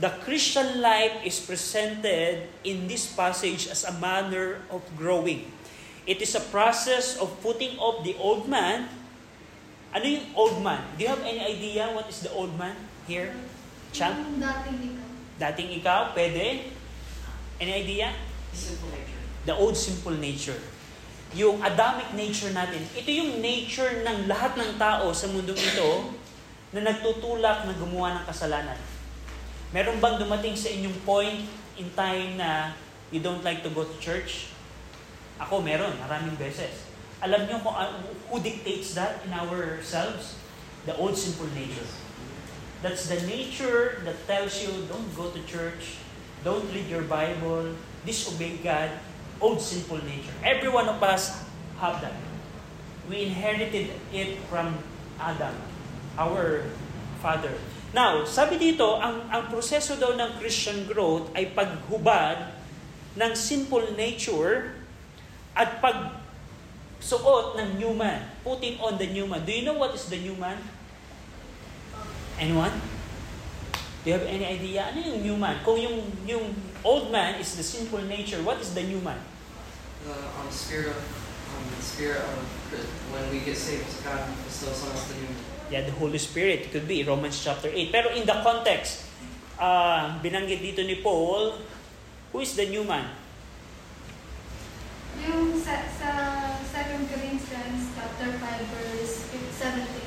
[0.00, 5.50] The Christian life is presented in this passage as a manner of growing.
[6.08, 8.88] It is a process of putting off the old man.
[9.92, 10.80] Ano yung old man?
[10.96, 13.34] Do you have any idea what is the old man here?
[13.92, 14.16] Champ?
[14.16, 15.08] Yung dating ikaw.
[15.36, 16.72] Dating ikaw, pwede?
[17.58, 18.14] Any idea?
[18.54, 19.20] Sinful nature.
[19.44, 20.60] The old simple nature.
[21.36, 22.80] Yung Adamic nature natin.
[22.96, 26.16] Ito yung nature ng lahat ng tao sa mundong ito
[26.72, 28.80] na nagtutulak na gumawa ng kasalanan.
[29.68, 31.44] Meron bang dumating sa inyong point
[31.76, 32.72] in time na
[33.12, 34.48] you don't like to go to church?
[35.36, 36.88] Ako meron, maraming beses.
[37.20, 38.00] Alam niyo kung uh,
[38.32, 40.40] who dictates that in ourselves?
[40.88, 41.84] The old simple nature.
[42.80, 45.98] That's the nature that tells you don't go to church,
[46.46, 47.74] don't read your Bible,
[48.06, 48.94] disobey God,
[49.40, 50.34] old simple nature.
[50.42, 51.42] Every one of us
[51.78, 52.14] have that.
[53.08, 54.76] We inherited it from
[55.16, 55.54] Adam,
[56.18, 56.68] our
[57.22, 57.54] father.
[57.96, 62.52] Now, sabi dito, ang, ang proseso daw ng Christian growth ay paghubad
[63.16, 64.76] ng simple nature
[65.56, 69.40] at pagsuot ng new man, putting on the new man.
[69.42, 70.60] Do you know what is the new man?
[72.36, 72.97] Anyone?
[74.04, 74.94] Do you have any idea?
[74.94, 75.58] Ano yung new man?
[75.66, 76.54] Kung yung, yung
[76.86, 79.18] old man is the sinful nature, what is the new man?
[80.06, 81.02] The um, spirit of
[81.50, 82.38] um, the spirit of
[83.10, 85.44] when we get saved, God instills on us the new man.
[85.68, 86.68] Yeah, the Holy Spirit.
[86.68, 87.92] It could be Romans chapter 8.
[87.92, 89.04] Pero in the context,
[89.60, 91.58] uh, binanggit dito ni Paul,
[92.32, 93.04] who is the new man?
[95.18, 96.10] Yung sa, sa
[96.62, 98.40] 2 Corinthians chapter 5
[98.72, 99.28] verse
[99.60, 99.97] 17.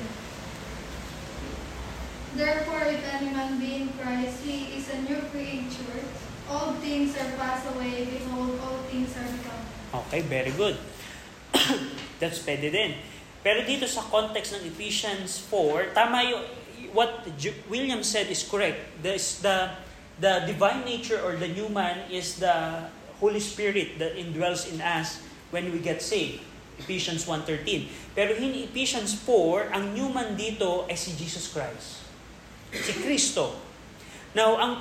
[2.32, 6.00] Therefore, if any man be in Christ, he is a new creature.
[6.48, 9.64] All things are passed away, behold, all things are become.
[10.08, 10.80] Okay, very good.
[12.24, 12.96] That's pwede din.
[13.44, 16.44] Pero dito sa context ng Ephesians 4, tama yung,
[16.96, 17.28] what
[17.68, 18.80] William said is correct.
[19.04, 19.76] This, the,
[20.22, 22.88] the divine nature or the new man is the
[23.20, 25.20] Holy Spirit that indwells in us
[25.52, 26.40] when we get saved.
[26.80, 28.16] Ephesians 1.13.
[28.16, 32.02] Pero in Ephesians 4, ang new man dito ay si Jesus Christ.
[32.72, 33.60] Si Kristo.
[34.32, 34.74] Now, ang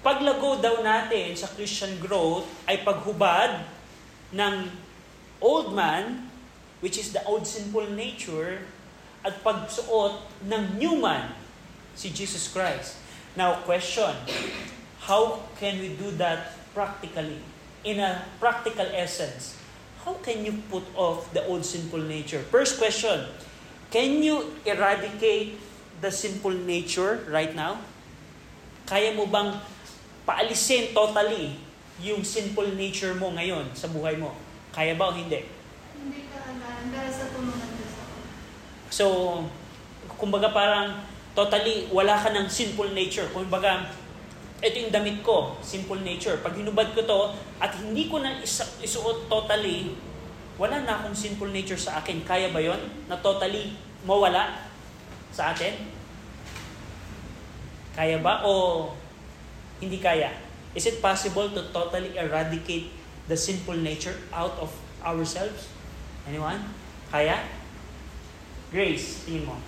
[0.00, 3.68] paglago daw natin sa Christian growth ay paghubad
[4.32, 4.72] ng
[5.44, 6.28] old man,
[6.80, 8.64] which is the old sinful nature,
[9.24, 11.32] at pagsuot ng new man,
[11.96, 13.00] si Jesus Christ.
[13.36, 14.12] Now, question,
[15.04, 17.40] how can we do that practically?
[17.84, 19.56] In a practical essence,
[20.04, 22.40] how can you put off the old sinful nature?
[22.52, 23.28] First question,
[23.88, 25.56] can you eradicate
[26.00, 27.82] the sinful nature right now?
[28.88, 29.54] Kaya mo bang
[30.24, 31.58] paalisin totally
[32.02, 34.34] yung sinful nature mo ngayon sa buhay mo?
[34.74, 35.46] Kaya ba o hindi?
[35.94, 37.70] Hindi ka agaran, pero sa tulungan.
[38.94, 39.06] So,
[40.14, 41.02] kumbaga parang
[41.34, 43.26] totally wala ka ng sinful nature.
[43.34, 43.90] Kumbaga,
[44.62, 46.38] ito yung damit ko, simple nature.
[46.40, 47.20] Pag hinubad ko to
[47.58, 49.98] at hindi ko na isa- isuot totally,
[50.54, 52.22] wala na akong sinful nature sa akin.
[52.22, 52.78] Kaya ba yon
[53.10, 53.74] Na totally
[54.06, 54.62] mawala
[55.34, 55.90] sa atin?
[57.98, 58.90] Kaya ba o
[59.82, 60.30] hindi kaya?
[60.78, 62.94] Is it possible to totally eradicate
[63.26, 64.70] the sinful nature out of
[65.02, 65.70] ourselves?
[66.26, 66.62] Anyone?
[67.10, 67.42] Kaya?
[68.70, 69.58] Grace, tingin mo.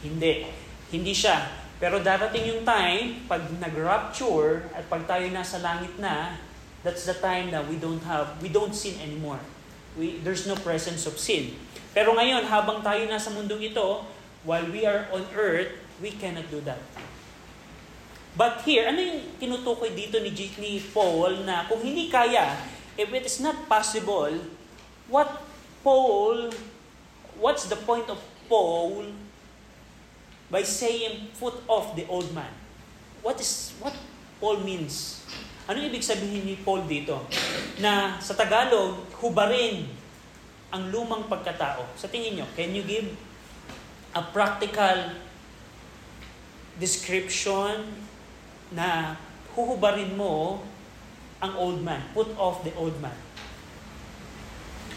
[0.00, 0.48] Hindi.
[0.88, 1.64] Hindi siya.
[1.76, 6.40] Pero darating yung time, pag nag-rapture, at pag tayo nasa langit na,
[6.80, 9.40] that's the time that we don't have, we don't sin anymore.
[10.00, 11.52] We, there's no presence of sin.
[11.92, 14.06] Pero ngayon, habang tayo nasa mundong ito,
[14.44, 16.80] while we are on earth, we cannot do that.
[18.34, 22.58] But here, ano yung tinutukoy dito ni, ni Paul na kung hindi kaya,
[22.98, 24.30] if it is not possible,
[25.08, 25.30] what
[25.86, 26.50] Paul,
[27.38, 28.18] what's the point of
[28.50, 29.14] Paul
[30.50, 32.50] by saying put off the old man?
[33.22, 33.94] What is what
[34.42, 35.22] Paul means?
[35.64, 37.24] Ano ibig sabihin ni Paul dito?
[37.80, 39.88] Na sa Tagalog, hubarin
[40.74, 41.86] ang lumang pagkatao.
[41.94, 43.08] Sa tingin nyo, can you give
[44.14, 45.10] a practical
[46.78, 47.90] description
[48.70, 49.18] na
[49.54, 50.62] huhubarin mo
[51.42, 52.00] ang old man.
[52.14, 53.14] Put off the old man.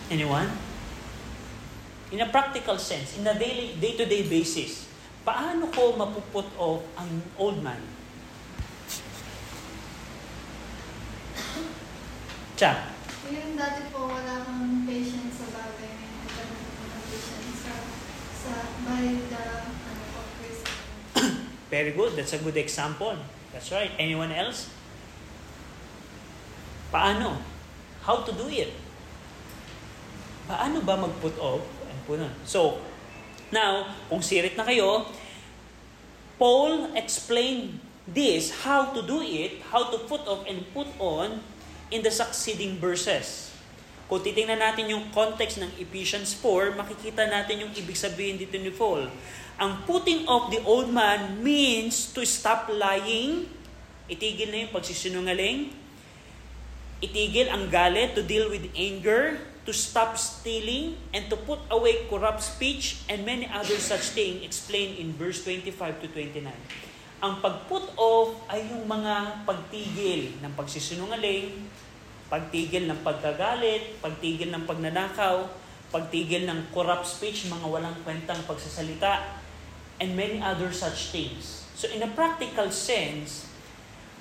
[0.07, 0.47] Anyone?
[2.13, 4.87] In a practical sense, in a daily, day-to-day basis,
[5.27, 7.83] paano ko mapuput off ang old man?
[12.55, 12.95] Cha,
[13.27, 15.99] Yung dati po, wala kang patience sa bagay.
[15.99, 17.73] Ngayon, nagkaroon ko ng patience sa,
[18.47, 18.55] sa
[18.87, 20.19] by the, ano po,
[21.73, 22.15] very good.
[22.15, 23.19] That's a good example.
[23.51, 23.91] That's right.
[23.99, 24.71] Anyone else?
[26.87, 27.43] Paano?
[28.07, 28.71] How to do it?
[30.47, 31.67] Paano ba mag-put off?
[31.83, 32.15] Ano po?
[32.47, 32.79] So,
[33.51, 35.11] now, kung sirit na kayo,
[36.39, 41.43] Paul explained this, how to do it, how to put off and put on
[41.91, 43.46] in the succeeding verses.
[44.07, 48.71] Kung titingnan natin yung context ng Ephesians 4, makikita natin yung ibig sabihin dito ni
[48.71, 49.11] Paul.
[49.59, 53.51] Ang putting off the old man means to stop lying,
[54.07, 55.75] itigil na yung pagsisinungaling,
[57.03, 62.39] itigil ang galit, to deal with anger, to stop stealing, and to put away corrupt
[62.39, 66.47] speech, and many other such things explained in verse 25 to 29.
[67.19, 71.51] Ang pag-put off ay yung mga pagtigil ng pagsisinungaling,
[72.27, 75.47] pagtigil ng pagkagalit, pagtigil ng pagnanakaw,
[75.91, 79.39] pagtigil ng corrupt speech, mga walang kwentang pagsasalita,
[80.03, 81.63] and many other such things.
[81.79, 83.47] So in a practical sense,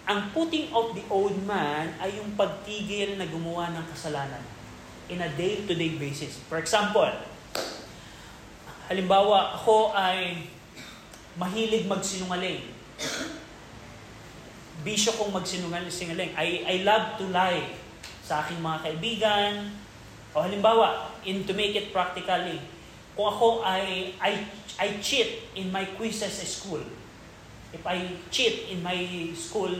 [0.06, 4.42] ang putting off the old man ay yung pagtigil na gumawa ng kasalanan
[5.10, 6.38] in a day-to-day basis.
[6.46, 7.10] For example,
[8.86, 10.46] halimbawa ako ay
[11.34, 12.62] mahilig magsinungaling.
[14.86, 16.38] Bisyo kong magsinungaling.
[16.38, 17.85] I, I love to lie
[18.26, 19.52] sa aking mga kaibigan.
[20.34, 22.58] O halimbawa, in to make it practically,
[23.14, 24.42] kung ako ay I,
[24.76, 26.82] I cheat in my quizzes sa school,
[27.70, 29.72] if I cheat in my school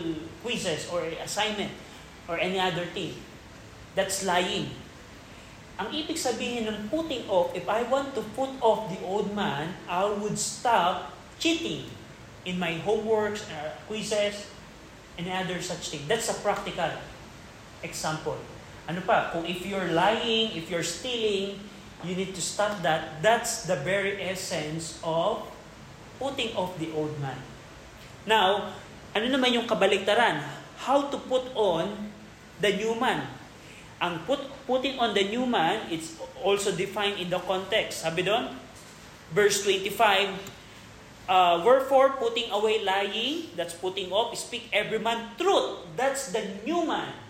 [0.47, 1.75] quizzes or assignment
[2.31, 3.19] or any other thing,
[3.99, 4.71] that's lying.
[5.77, 9.77] Ang ibig sabihin ng putting off, if I want to put off the old man,
[9.85, 11.85] I would stop cheating
[12.49, 14.49] in my homeworks, uh, quizzes,
[15.21, 16.09] and other such thing.
[16.09, 16.97] That's a practical
[17.83, 18.39] example.
[18.87, 19.35] Ano pa?
[19.35, 21.59] Kung if you're lying, if you're stealing,
[22.07, 23.19] you need to stop that.
[23.21, 25.43] That's the very essence of
[26.23, 27.37] putting off the old man.
[28.25, 28.75] Now,
[29.17, 30.43] ano naman yung kabaliktaran?
[30.87, 32.13] How to put on
[32.63, 33.27] the new man?
[33.97, 38.05] Ang put, putting on the new man, it's also defined in the context.
[38.05, 38.53] Sabi doon,
[39.33, 40.37] verse 25,
[41.27, 45.89] uh, Wherefore, putting away lying, that's putting off, speak every man truth.
[45.97, 47.26] That's the new man.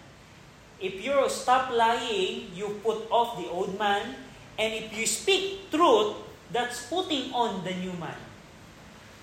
[0.77, 4.17] If you stop lying, you put off the old man.
[4.57, 6.21] And if you speak truth,
[6.53, 8.17] that's putting on the new man.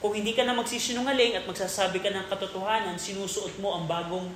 [0.04, 4.28] Kung hindi ka na magsisinungaling at magsasabi ka ng katotohanan, sinusuot mo ang bagong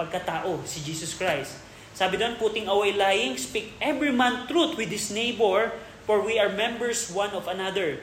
[0.00, 1.60] pagkatao, si Jesus Christ.
[1.94, 5.70] Sabi doon, putting away lying, speak every man truth with his neighbor,
[6.08, 8.02] for we are members one of another.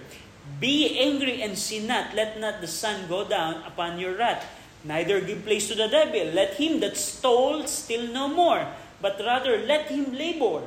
[0.62, 4.46] Be angry and sin not, let not the sun go down upon your wrath.
[4.82, 6.34] Neither give place to the devil.
[6.34, 8.66] Let him that stole steal no more,
[8.98, 10.66] but rather let him labor.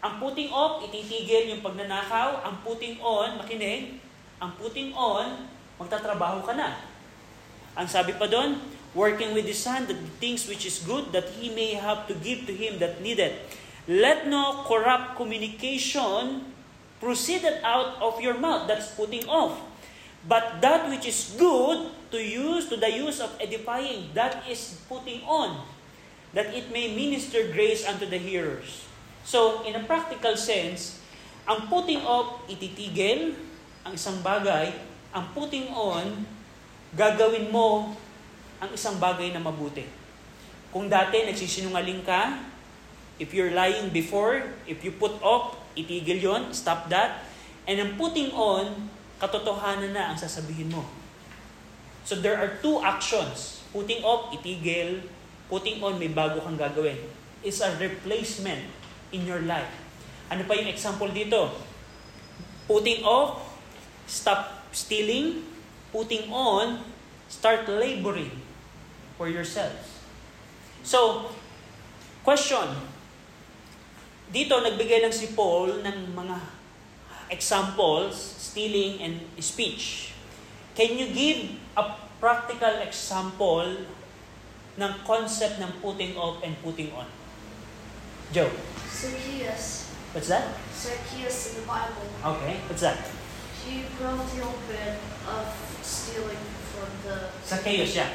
[0.00, 2.46] Ang putting off, ititigil yung pagnanakaw.
[2.46, 4.00] Ang putting on, makinig,
[4.40, 6.78] ang putting on, magtatrabaho ka na.
[7.76, 8.56] Ang sabi pa doon,
[8.94, 12.46] working with his hand, the things which is good, that he may have to give
[12.46, 13.34] to him that needeth.
[13.90, 16.48] Let no corrupt communication
[17.02, 18.70] proceeded out of your mouth.
[18.70, 19.58] That's putting off.
[20.26, 25.24] But that which is good to use, to the use of edifying, that is putting
[25.24, 25.64] on,
[26.36, 28.84] that it may minister grace unto the hearers.
[29.24, 31.00] So, in a practical sense,
[31.48, 33.32] ang putting off, ititigil
[33.82, 34.76] ang isang bagay,
[35.10, 36.28] ang putting on,
[36.92, 37.96] gagawin mo
[38.60, 39.88] ang isang bagay na mabuti.
[40.70, 42.38] Kung dati nagsisinungaling ka,
[43.16, 47.24] if you're lying before, if you put off, itigil yon, stop that.
[47.64, 48.90] And ang putting on,
[49.20, 50.82] katotohanan na ang sasabihin mo.
[52.08, 53.60] So there are two actions.
[53.70, 55.04] Putting off, itigil.
[55.52, 56.96] Putting on, may bago kang gagawin.
[57.44, 58.64] It's a replacement
[59.12, 59.70] in your life.
[60.32, 61.52] Ano pa yung example dito?
[62.64, 63.44] Putting off,
[64.08, 65.44] stop stealing.
[65.92, 66.80] Putting on,
[67.28, 68.40] start laboring
[69.20, 70.00] for yourselves.
[70.80, 71.28] So,
[72.24, 72.72] question.
[74.30, 76.36] Dito, nagbigay lang si Paul ng mga
[77.30, 80.10] examples, stealing and speech.
[80.74, 83.86] Can you give a practical example
[84.74, 87.06] ng concept ng putting off and putting on?
[88.34, 88.50] Joe,
[88.90, 89.94] Zacchaeus.
[90.10, 90.50] what's that?
[90.74, 92.06] Zacchaeus in the Bible.
[92.34, 92.98] Okay, what's that?
[93.62, 94.98] He broke the open
[95.30, 95.46] of
[95.82, 96.42] stealing
[96.74, 98.10] from the, Zacchaeus, yeah.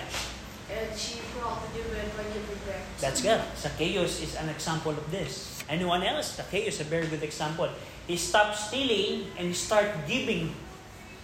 [0.67, 2.83] and she brought the new man by giving back.
[2.99, 3.39] That's good.
[3.55, 5.63] Zacchaeus is an example of this.
[5.69, 6.35] Anyone else?
[6.35, 7.69] Zacchaeus is a very good example.
[8.05, 10.53] He stopped stealing and he started giving.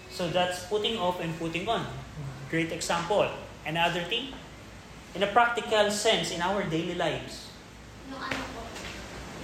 [0.10, 1.86] So that's putting off and putting on.
[2.50, 3.30] Great example.
[3.66, 4.34] Another thing,
[5.14, 7.54] in a practical sense in our daily lives.
[8.10, 8.66] Yung ano po,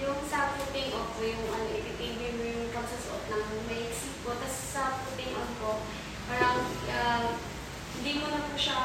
[0.02, 4.34] yung sa putting off po, yung ano, ititigil mo yung pagsusuot ng maiksi po.
[4.34, 5.86] Tapos sa putting on po,
[6.26, 7.38] parang uh,
[7.96, 8.78] hindi mo na po siya,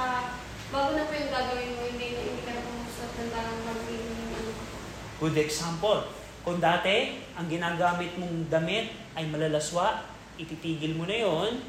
[0.70, 4.24] bago na po yung gagawin mo, hindi, hindi ka na pumusot ng parang gagawin mo
[4.38, 4.78] ano po.
[5.26, 6.23] Good example.
[6.44, 10.04] Kung dati, ang ginagamit mong damit ay malalaswa,
[10.36, 11.64] ititigil mo na yon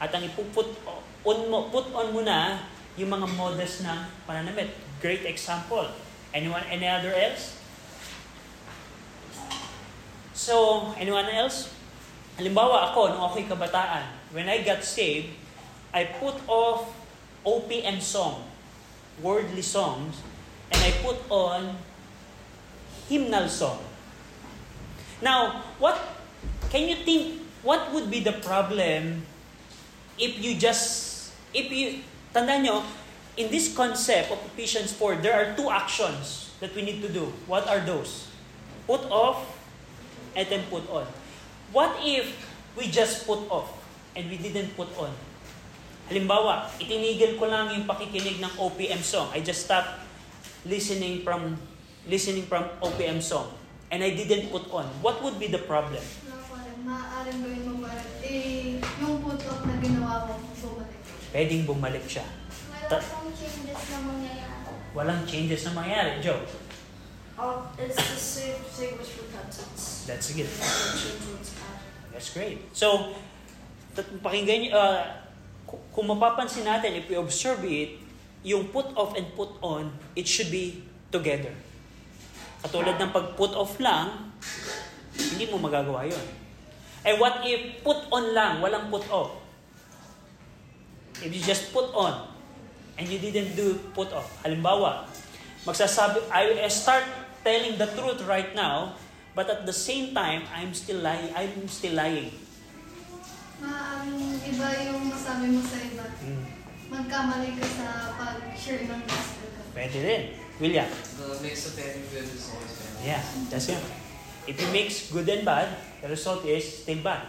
[0.00, 0.72] at ang ipuput
[1.20, 2.64] on mo, put on mo na
[2.96, 4.72] yung mga models ng pananamit.
[5.04, 5.84] Great example.
[6.32, 7.60] Anyone, any other else?
[10.32, 11.72] So, anyone else?
[12.40, 15.32] Halimbawa ako, nung ako'y kabataan, when I got saved,
[15.92, 16.92] I put off
[17.44, 18.44] OPM song,
[19.20, 20.20] worldly songs,
[20.68, 21.80] and I put on
[23.08, 23.85] hymnal song.
[25.22, 25.96] Now, what
[26.68, 29.24] can you think what would be the problem
[30.20, 32.04] if you just if you
[32.36, 32.84] tandaan nyo,
[33.40, 37.32] in this concept of Ephesians 4, there are two actions that we need to do.
[37.48, 38.28] What are those?
[38.84, 39.44] Put off
[40.36, 41.08] and then put on.
[41.72, 42.28] What if
[42.76, 43.72] we just put off
[44.12, 45.12] and we didn't put on?
[46.12, 49.32] Halimbawa, itinigil ko lang yung pakikinig ng OPM song.
[49.32, 50.06] I just stopped
[50.68, 51.56] listening from
[52.06, 53.50] listening from OPM song
[53.88, 54.86] and I didn't put on.
[55.00, 56.02] What would be the problem?
[56.86, 58.06] Maaaring gawin mo pa rin.
[58.22, 61.02] Eh, yung put-off na ginawa mo, bumalik.
[61.34, 62.22] Pwedeng bumalik siya.
[62.86, 64.70] Wala pong changes na mangyayari.
[64.94, 66.22] Walang changes na mangyayari.
[66.22, 66.42] Joe,
[67.36, 70.08] Um, it's the same thing with repentance.
[70.08, 70.48] that's good.
[72.08, 72.64] That's great.
[72.72, 73.12] So,
[74.24, 75.04] pakinggan niyo, uh,
[75.68, 78.00] ku- kung mapapansin natin, if we observe it,
[78.40, 80.80] yung put off and put on, it should be
[81.12, 81.52] together.
[82.66, 84.34] Katulad ng pag put off lang,
[85.14, 86.26] hindi mo magagawa yon.
[87.06, 89.38] And what if put on lang, walang put off?
[91.22, 92.26] If you just put on,
[92.98, 94.26] and you didn't do put off.
[94.42, 95.06] Halimbawa,
[95.62, 97.06] magsasabi, I I start
[97.46, 98.98] telling the truth right now,
[99.38, 101.30] but at the same time, I'm still lying.
[101.38, 102.34] I'm still lying.
[103.62, 106.04] Maaaring iba yung masabi mo sa iba.
[106.90, 107.86] Magkamali ka sa
[108.18, 109.48] pag-share ng gospel.
[109.70, 110.45] Pwede rin.
[110.56, 110.88] William?
[110.88, 113.04] The mix of and good is always bad.
[113.04, 113.82] Yeah, that's it.
[114.46, 115.68] If you mix good and bad,
[116.00, 117.28] the result is still bad.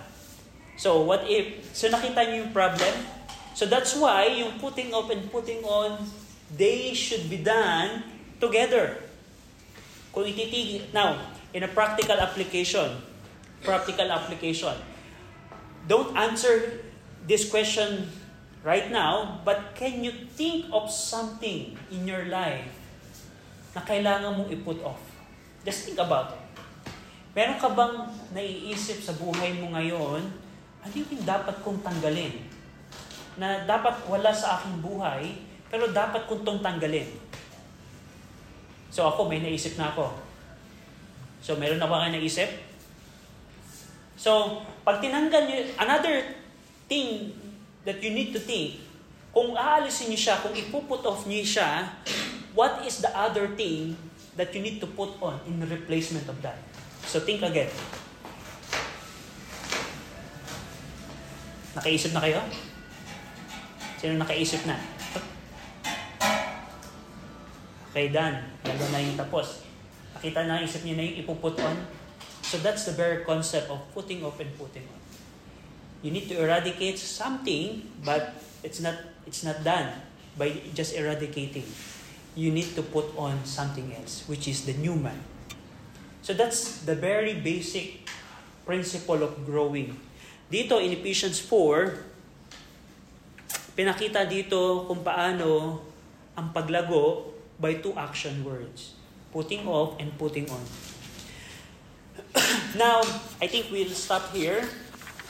[0.77, 2.93] So what if, so nakita niyo yung problem?
[3.57, 6.05] So that's why yung putting off and putting on,
[6.53, 8.05] they should be done
[8.39, 9.01] together.
[10.13, 11.17] Kung ititig, now,
[11.51, 13.01] in a practical application,
[13.65, 14.77] practical application,
[15.89, 16.85] don't answer
[17.25, 18.07] this question
[18.61, 22.76] right now, but can you think of something in your life
[23.77, 24.97] na kailangan mong i-put off?
[25.61, 26.41] Just think about it.
[27.37, 30.25] Meron ka bang naiisip sa buhay mo ngayon,
[30.81, 32.41] ano yung dapat kong tanggalin?
[33.37, 35.37] Na dapat wala sa aking buhay,
[35.69, 37.05] pero dapat kong tong tanggalin.
[38.89, 40.09] So ako, may naisip na ako.
[41.45, 42.49] So meron na ba kayo naisip?
[44.17, 46.33] So, pag tinanggal nyo, another
[46.89, 47.29] thing
[47.85, 48.81] that you need to think,
[49.29, 51.85] kung aalisin niyo siya, kung ipuput off niyo siya,
[52.57, 53.93] what is the other thing
[54.33, 56.57] that you need to put on in replacement of that?
[57.05, 57.69] So think again.
[61.77, 62.41] Nakaisip na kayo?
[64.01, 64.73] Sino nakaisip na?
[67.93, 68.41] Okay, Dan.
[68.65, 69.61] Lalo na yung tapos.
[70.17, 71.77] Nakita na isip niyo na yung ipuput on?
[72.41, 75.01] So that's the very concept of putting off and putting on.
[76.01, 78.33] You need to eradicate something, but
[78.65, 78.97] it's not
[79.29, 79.93] it's not done
[80.37, 81.65] by just eradicating.
[82.37, 85.17] You need to put on something else, which is the new man.
[86.21, 88.05] So that's the very basic
[88.61, 89.97] principle of growing.
[90.45, 91.97] Dito in Ephesians 4,
[93.73, 95.81] pinakita dito kung paano
[96.37, 98.93] ang paglago by two action words.
[99.33, 100.61] Putting off and putting on.
[102.77, 103.01] now,
[103.41, 104.61] I think we'll stop here.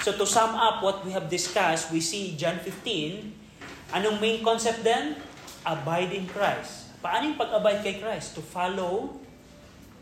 [0.03, 3.95] So to sum up what we have discussed, we see John 15.
[3.95, 5.15] Anong main concept then?
[5.63, 6.86] Abide in Christ.
[6.97, 8.33] Paano yung pag-abide kay Christ?
[8.37, 9.13] To follow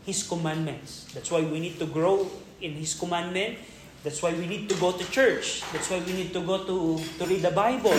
[0.08, 1.10] His commandments.
[1.12, 2.24] That's why we need to grow
[2.62, 3.60] in His commandment.
[4.06, 5.66] That's why we need to go to church.
[5.74, 6.76] That's why we need to go to,
[7.18, 7.96] to read the Bible.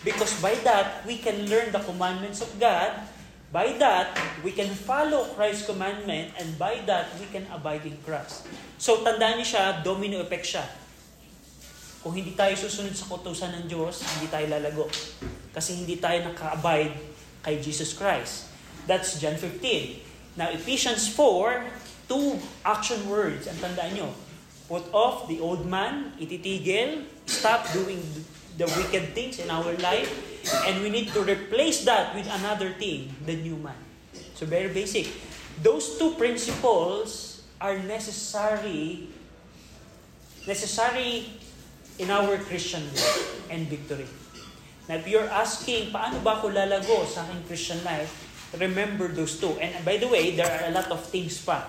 [0.00, 3.04] Because by that, we can learn the commandments of God.
[3.52, 6.32] By that, we can follow Christ's commandment.
[6.40, 8.48] And by that, we can abide in Christ.
[8.80, 10.64] So, tandaan niyo siya, domino effect siya.
[12.00, 14.88] Kung hindi tayo susunod sa kutusan ng Diyos, hindi tayo lalago.
[15.52, 18.48] Kasi hindi tayo naka-abide kay Jesus Christ.
[18.86, 20.36] That's John 15.
[20.36, 23.46] Now, Ephesians 4, two action words.
[23.46, 24.08] Ang tandaan nyo,
[24.66, 28.00] put off the old man, ititigil, stop doing
[28.58, 30.10] the wicked things in our life,
[30.66, 33.78] and we need to replace that with another thing, the new man.
[34.34, 35.08] So very basic.
[35.60, 39.12] Those two principles are necessary
[40.46, 41.28] necessary
[41.98, 44.08] in our Christian life and victory.
[44.90, 48.10] Now, if you're asking, paano ba ako lalago sa aking Christian life,
[48.58, 49.54] remember those two.
[49.62, 51.62] And by the way, there are a lot of things pa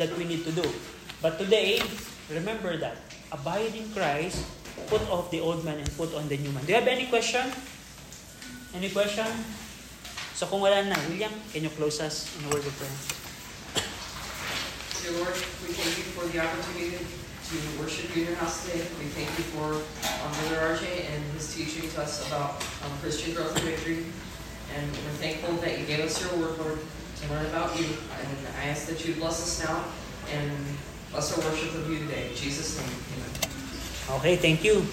[0.00, 0.64] that we need to do.
[1.20, 1.84] But today,
[2.32, 2.96] remember that.
[3.36, 4.48] Abide in Christ,
[4.88, 6.64] put off the old man and put on the new man.
[6.64, 7.44] Do you have any question?
[8.72, 9.28] Any question?
[10.32, 12.96] So kung wala na, William, can you close us in a word of prayer?
[15.04, 16.96] Dear Lord, we thank you for the opportunity
[17.52, 18.80] to worship you in your house today.
[18.98, 23.34] We thank you for um, Brother RJ and his teaching to us about um, Christian
[23.34, 24.06] growth and victory.
[24.74, 27.84] And we're thankful that you gave us your word, Lord, to learn about you.
[27.84, 29.84] And I ask that you bless us now
[30.32, 30.50] and
[31.10, 32.30] bless our worship of you today.
[32.30, 34.18] In Jesus' name, amen.
[34.18, 34.86] Okay, thank you.